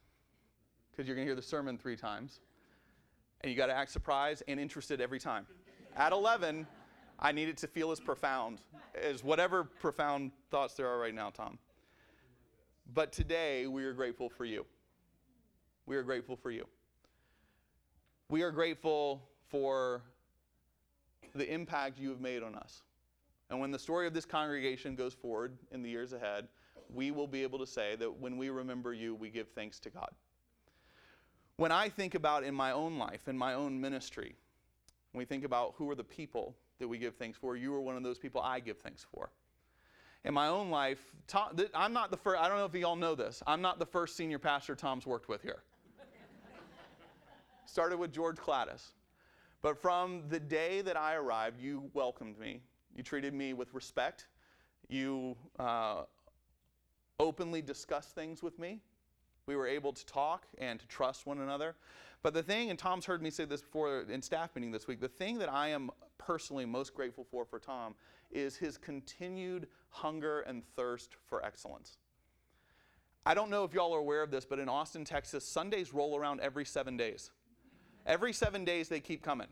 Because 0.92 1.08
you're 1.08 1.16
going 1.16 1.26
to 1.26 1.30
hear 1.30 1.36
the 1.36 1.42
sermon 1.42 1.80
three 1.80 1.96
times. 1.96 2.42
And 3.42 3.52
you 3.52 3.58
got 3.58 3.68
to 3.68 3.74
act 3.74 3.90
surprised 3.90 4.44
and 4.48 4.60
interested 4.60 5.02
every 5.02 5.20
time. 5.20 5.48
At 5.98 6.12
11, 6.12 6.68
I 7.18 7.32
need 7.32 7.50
it 7.50 7.58
to 7.58 7.68
feel 7.68 7.90
as 7.90 8.00
profound 8.00 8.60
as 9.02 9.24
whatever 9.24 9.64
profound 9.64 10.30
thoughts 10.52 10.76
there 10.76 10.88
are 10.88 11.00
right 11.00 11.16
now, 11.16 11.32
Tom. 11.32 11.58
But 12.94 13.12
today, 13.12 13.66
we 13.66 13.84
are 13.84 13.94
grateful 13.94 14.30
for 14.30 14.46
you. 14.46 14.64
We 15.88 15.96
are 15.96 16.04
grateful 16.04 16.36
for 16.36 16.52
you. 16.52 16.68
We 18.30 18.44
are 18.44 18.52
grateful 18.52 19.24
for 19.48 20.04
the 21.34 21.52
impact 21.52 22.00
you 22.00 22.10
have 22.10 22.22
made 22.22 22.44
on 22.44 22.56
us. 22.56 22.84
And 23.50 23.60
when 23.60 23.72
the 23.72 23.80
story 23.80 24.06
of 24.08 24.14
this 24.14 24.26
congregation 24.26 24.96
goes 24.96 25.14
forward 25.14 25.58
in 25.72 25.82
the 25.82 25.90
years 25.90 26.14
ahead, 26.14 26.48
we 26.94 27.12
will 27.12 27.28
be 27.28 27.44
able 27.44 27.60
to 27.60 27.68
say 27.68 27.96
that 27.96 28.20
when 28.20 28.38
we 28.38 28.50
remember 28.50 28.94
you, 28.94 29.16
we 29.16 29.30
give 29.30 29.50
thanks 29.50 29.80
to 29.82 29.90
God. 29.90 30.10
When 31.58 31.72
I 31.72 31.90
think 31.90 32.16
about 32.16 32.44
in 32.44 32.56
my 32.56 32.72
own 32.72 32.98
life, 32.98 33.28
in 33.28 33.38
my 33.38 33.54
own 33.54 33.80
ministry, 33.80 34.36
when 35.12 35.20
we 35.20 35.26
think 35.26 35.44
about 35.44 35.74
who 35.78 35.90
are 35.90 35.96
the 35.96 36.04
people 36.04 36.56
that 36.80 36.88
we 36.88 36.98
give 36.98 37.16
thanks 37.16 37.38
for, 37.38 37.56
you 37.56 37.74
are 37.74 37.82
one 37.82 37.98
of 37.98 38.04
those 38.04 38.18
people 38.18 38.42
I 38.42 38.60
give 38.60 38.78
thanks 38.78 39.06
for. 39.14 39.30
In 40.26 40.34
my 40.34 40.48
own 40.48 40.70
life, 40.70 41.00
Tom, 41.28 41.58
I'm 41.74 41.94
not 41.94 42.12
the 42.12 42.18
first, 42.18 42.42
I 42.42 42.48
don't 42.48 42.58
know 42.58 42.66
if 42.66 42.76
you 42.76 42.86
all 42.86 42.96
know 42.96 43.16
this, 43.16 43.42
I'm 43.48 43.62
not 43.62 43.80
the 43.80 43.86
first 43.86 44.16
senior 44.16 44.40
pastor 44.40 44.76
Tom's 44.76 45.06
worked 45.06 45.30
with 45.30 45.42
here. 45.42 45.64
Started 47.66 47.98
with 47.98 48.12
George 48.12 48.38
Cladis. 48.38 48.92
But 49.62 49.78
from 49.78 50.24
the 50.30 50.40
day 50.40 50.82
that 50.82 50.96
I 50.96 51.16
arrived, 51.16 51.60
you 51.60 51.90
welcomed 51.94 52.40
me. 52.40 52.62
You 52.96 53.04
treated 53.04 53.34
me 53.34 53.54
with 53.54 53.74
respect. 53.74 54.28
You 54.88 55.36
uh, 55.58 56.04
openly 57.20 57.62
discussed 57.62 58.16
things 58.16 58.42
with 58.42 58.58
me. 58.58 58.80
We 59.46 59.56
were 59.56 59.68
able 59.68 59.94
to 59.94 60.06
talk 60.06 60.46
and 60.58 60.80
to 60.80 60.88
trust 60.88 61.26
one 61.26 61.40
another. 61.40 61.76
But 62.22 62.34
the 62.34 62.44
thing, 62.44 62.70
and 62.70 62.78
Tom's 62.78 63.06
heard 63.06 63.22
me 63.22 63.30
say 63.30 63.46
this 63.46 63.62
before 63.62 64.02
in 64.02 64.22
staff 64.22 64.56
meeting 64.56 64.72
this 64.72 64.88
week, 64.88 65.00
the 65.00 65.08
thing 65.08 65.38
that 65.40 65.52
I 65.52 65.70
am 65.70 65.90
personally 66.18 66.66
most 66.66 66.94
grateful 66.94 67.26
for 67.30 67.46
for 67.46 67.60
Tom 67.60 67.96
is 68.32 68.56
his 68.56 68.78
continued 68.78 69.68
hunger 69.90 70.42
and 70.42 70.64
thirst 70.76 71.16
for 71.26 71.44
excellence. 71.44 71.98
I 73.26 73.34
don't 73.34 73.50
know 73.50 73.64
if 73.64 73.74
y'all 73.74 73.94
are 73.94 74.00
aware 74.00 74.22
of 74.22 74.32
this, 74.32 74.46
but 74.46 74.60
in 74.60 74.70
Austin, 74.70 75.04
Texas, 75.04 75.46
Sundays 75.46 75.94
roll 75.94 76.16
around 76.16 76.42
every 76.42 76.66
seven 76.66 76.96
days. 76.96 77.32
Every 78.06 78.34
seven 78.34 78.66
days, 78.66 78.90
they 78.90 79.00
keep 79.00 79.22
coming. 79.22 79.48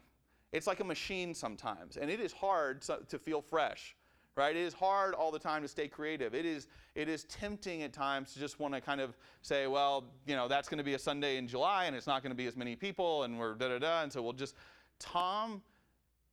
It's 0.52 0.68
like 0.68 0.80
a 0.80 0.84
machine 0.84 1.34
sometimes, 1.34 1.98
and 1.98 2.10
it 2.10 2.20
is 2.20 2.32
hard 2.32 2.82
to 2.82 3.20
feel 3.20 3.42
fresh, 3.42 3.96
right? 4.36 4.56
It 4.56 4.62
is 4.62 4.74
hard 4.74 5.14
all 5.14 5.30
the 5.30 5.40
time 5.40 5.62
to 5.62 5.68
stay 5.68 5.88
creative. 5.88 6.34
It 6.34 6.46
is, 6.46 6.68
it 6.96 7.10
is 7.10 7.26
tempting 7.26 7.84
at 7.84 7.92
times 7.92 8.34
to 8.34 8.40
just 8.40 8.60
want 8.60 8.74
to 8.74 8.80
kind 8.82 9.02
of 9.02 9.18
say, 9.42 9.68
well, 9.68 10.06
you 10.26 10.36
know, 10.36 10.48
that's 10.48 10.70
going 10.70 10.78
to 10.78 10.84
be 10.84 10.94
a 10.94 11.00
Sunday 11.00 11.38
in 11.38 11.48
July, 11.48 11.86
and 11.86 11.96
it's 11.96 12.08
not 12.08 12.24
going 12.24 12.32
to 12.32 12.36
be 12.36 12.48
as 12.48 12.56
many 12.56 12.76
people, 12.76 13.24
and 13.24 13.38
we're 13.38 13.56
da 13.56 13.68
da 13.68 13.80
da, 13.80 14.04
and 14.04 14.12
so 14.12 14.22
we'll 14.22 14.34
just. 14.34 14.56
Tom 15.00 15.62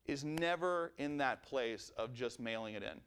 is 0.07 0.24
never 0.24 0.92
in 0.98 1.16
that 1.18 1.42
place 1.42 1.90
of 1.96 2.14
just 2.14 2.38
mailing 2.38 2.74
it 2.74 2.83
in. 2.83 3.00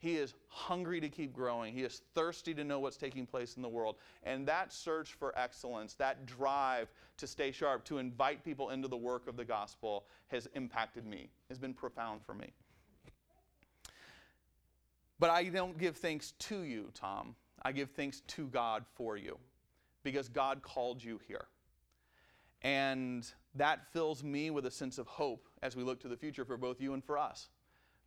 He 0.00 0.16
is 0.16 0.34
hungry 0.48 1.00
to 1.00 1.08
keep 1.08 1.32
growing. 1.32 1.74
He 1.74 1.82
is 1.82 2.02
thirsty 2.14 2.54
to 2.54 2.62
know 2.62 2.78
what's 2.78 2.96
taking 2.96 3.26
place 3.26 3.56
in 3.56 3.62
the 3.62 3.68
world. 3.68 3.96
And 4.22 4.46
that 4.46 4.72
search 4.72 5.14
for 5.14 5.36
excellence, 5.36 5.94
that 5.94 6.24
drive 6.24 6.88
to 7.16 7.26
stay 7.26 7.50
sharp, 7.50 7.84
to 7.86 7.98
invite 7.98 8.44
people 8.44 8.70
into 8.70 8.86
the 8.86 8.96
work 8.96 9.26
of 9.26 9.36
the 9.36 9.44
gospel, 9.44 10.06
has 10.28 10.48
impacted 10.54 11.04
me, 11.04 11.30
has 11.48 11.58
been 11.58 11.74
profound 11.74 12.22
for 12.24 12.32
me. 12.32 12.52
But 15.18 15.30
I 15.30 15.44
don't 15.44 15.76
give 15.76 15.96
thanks 15.96 16.32
to 16.38 16.62
you, 16.62 16.90
Tom. 16.94 17.34
I 17.62 17.72
give 17.72 17.90
thanks 17.90 18.20
to 18.28 18.46
God 18.46 18.84
for 18.94 19.16
you 19.16 19.36
because 20.04 20.28
God 20.28 20.62
called 20.62 21.02
you 21.02 21.20
here. 21.26 21.46
And 22.62 23.28
that 23.56 23.92
fills 23.92 24.22
me 24.22 24.50
with 24.50 24.66
a 24.66 24.70
sense 24.70 24.98
of 24.98 25.08
hope 25.08 25.48
as 25.60 25.74
we 25.74 25.82
look 25.82 25.98
to 26.00 26.08
the 26.08 26.16
future 26.16 26.44
for 26.44 26.56
both 26.56 26.80
you 26.80 26.94
and 26.94 27.04
for 27.04 27.18
us 27.18 27.48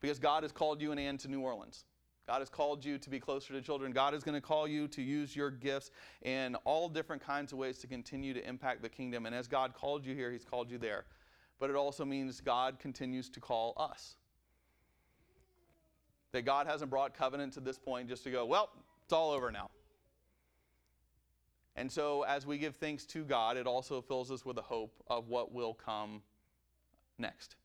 because 0.01 0.19
God 0.19 0.43
has 0.43 0.51
called 0.51 0.81
you 0.81 0.91
and 0.91 0.99
Ann 0.99 1.17
to 1.19 1.27
New 1.27 1.41
Orleans. 1.41 1.85
God 2.27 2.39
has 2.39 2.49
called 2.49 2.85
you 2.85 2.97
to 2.97 3.09
be 3.09 3.19
closer 3.19 3.53
to 3.53 3.61
children. 3.61 3.91
God 3.91 4.13
is 4.13 4.23
going 4.23 4.35
to 4.35 4.41
call 4.41 4.67
you 4.67 4.87
to 4.89 5.01
use 5.01 5.35
your 5.35 5.49
gifts 5.49 5.91
in 6.21 6.55
all 6.65 6.87
different 6.87 7.21
kinds 7.21 7.51
of 7.51 7.57
ways 7.57 7.79
to 7.79 7.87
continue 7.87 8.33
to 8.33 8.47
impact 8.47 8.81
the 8.81 8.89
kingdom. 8.89 9.25
And 9.25 9.35
as 9.35 9.47
God 9.47 9.73
called 9.73 10.05
you 10.05 10.15
here, 10.15 10.31
He's 10.31 10.45
called 10.45 10.69
you 10.69 10.77
there. 10.77 11.05
But 11.59 11.69
it 11.69 11.75
also 11.75 12.05
means 12.05 12.39
God 12.41 12.79
continues 12.79 13.29
to 13.31 13.39
call 13.39 13.73
us. 13.77 14.15
That 16.31 16.43
God 16.43 16.67
hasn't 16.67 16.89
brought 16.89 17.13
covenant 17.13 17.53
to 17.53 17.59
this 17.59 17.77
point 17.77 18.07
just 18.07 18.23
to 18.23 18.31
go, 18.31 18.45
well, 18.45 18.69
it's 19.03 19.13
all 19.13 19.31
over 19.31 19.51
now. 19.51 19.69
And 21.75 21.91
so, 21.91 22.23
as 22.23 22.45
we 22.45 22.57
give 22.57 22.75
thanks 22.75 23.05
to 23.07 23.23
God, 23.23 23.57
it 23.57 23.65
also 23.65 24.01
fills 24.01 24.31
us 24.31 24.45
with 24.45 24.57
a 24.57 24.61
hope 24.61 24.93
of 25.07 25.29
what 25.29 25.53
will 25.53 25.73
come 25.73 26.21
next. 27.17 27.55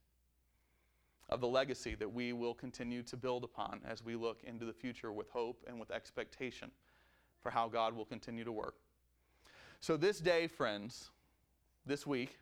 Of 1.28 1.40
the 1.40 1.48
legacy 1.48 1.94
that 1.96 2.12
we 2.12 2.32
will 2.32 2.54
continue 2.54 3.02
to 3.02 3.16
build 3.16 3.42
upon 3.42 3.80
as 3.84 4.04
we 4.04 4.14
look 4.14 4.42
into 4.44 4.64
the 4.64 4.72
future 4.72 5.12
with 5.12 5.28
hope 5.30 5.64
and 5.66 5.78
with 5.78 5.90
expectation 5.90 6.70
for 7.40 7.50
how 7.50 7.68
God 7.68 7.96
will 7.96 8.04
continue 8.04 8.44
to 8.44 8.52
work. 8.52 8.76
So, 9.80 9.96
this 9.96 10.20
day, 10.20 10.46
friends, 10.46 11.10
this 11.84 12.06
week, 12.06 12.38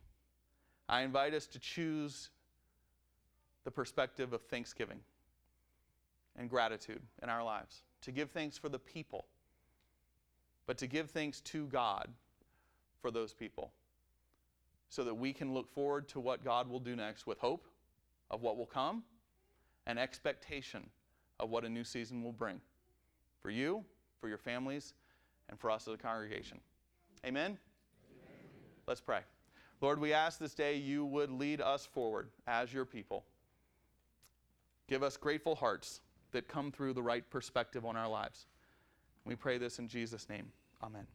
I 0.88 1.02
invite 1.02 1.34
us 1.34 1.46
to 1.48 1.58
choose 1.58 2.30
the 3.64 3.70
perspective 3.70 4.32
of 4.32 4.42
thanksgiving 4.42 5.00
and 6.36 6.50
gratitude 6.50 7.00
in 7.22 7.28
our 7.28 7.42
lives, 7.42 7.82
to 8.02 8.12
give 8.12 8.30
thanks 8.30 8.58
for 8.58 8.68
the 8.68 8.78
people, 8.78 9.26
but 10.66 10.76
to 10.78 10.86
give 10.86 11.10
thanks 11.10 11.40
to 11.40 11.66
God 11.66 12.08
for 13.00 13.10
those 13.10 13.32
people 13.32 13.72
so 14.88 15.04
that 15.04 15.14
we 15.14 15.32
can 15.32 15.52
look 15.54 15.72
forward 15.72 16.08
to 16.08 16.20
what 16.20 16.44
God 16.44 16.68
will 16.68 16.80
do 16.80 16.94
next 16.94 17.26
with 17.26 17.38
hope 17.38 17.66
of 18.30 18.42
what 18.42 18.56
will 18.56 18.66
come 18.66 19.02
and 19.86 19.98
expectation 19.98 20.88
of 21.40 21.50
what 21.50 21.64
a 21.64 21.68
new 21.68 21.84
season 21.84 22.22
will 22.22 22.32
bring 22.32 22.60
for 23.42 23.50
you, 23.50 23.84
for 24.20 24.28
your 24.28 24.38
families, 24.38 24.94
and 25.48 25.58
for 25.58 25.70
us 25.70 25.86
as 25.86 25.94
a 25.94 25.98
congregation. 25.98 26.58
Amen? 27.26 27.44
Amen? 27.44 27.58
Let's 28.86 29.00
pray. 29.00 29.20
Lord, 29.80 30.00
we 30.00 30.12
ask 30.12 30.38
this 30.38 30.54
day 30.54 30.76
you 30.76 31.04
would 31.04 31.30
lead 31.30 31.60
us 31.60 31.84
forward 31.84 32.30
as 32.46 32.72
your 32.72 32.84
people. 32.84 33.24
Give 34.88 35.02
us 35.02 35.16
grateful 35.16 35.54
hearts 35.54 36.00
that 36.32 36.48
come 36.48 36.72
through 36.72 36.94
the 36.94 37.02
right 37.02 37.28
perspective 37.30 37.84
on 37.84 37.96
our 37.96 38.08
lives. 38.08 38.46
We 39.24 39.34
pray 39.34 39.58
this 39.58 39.78
in 39.78 39.88
Jesus' 39.88 40.28
name. 40.28 40.52
Amen. 40.82 41.06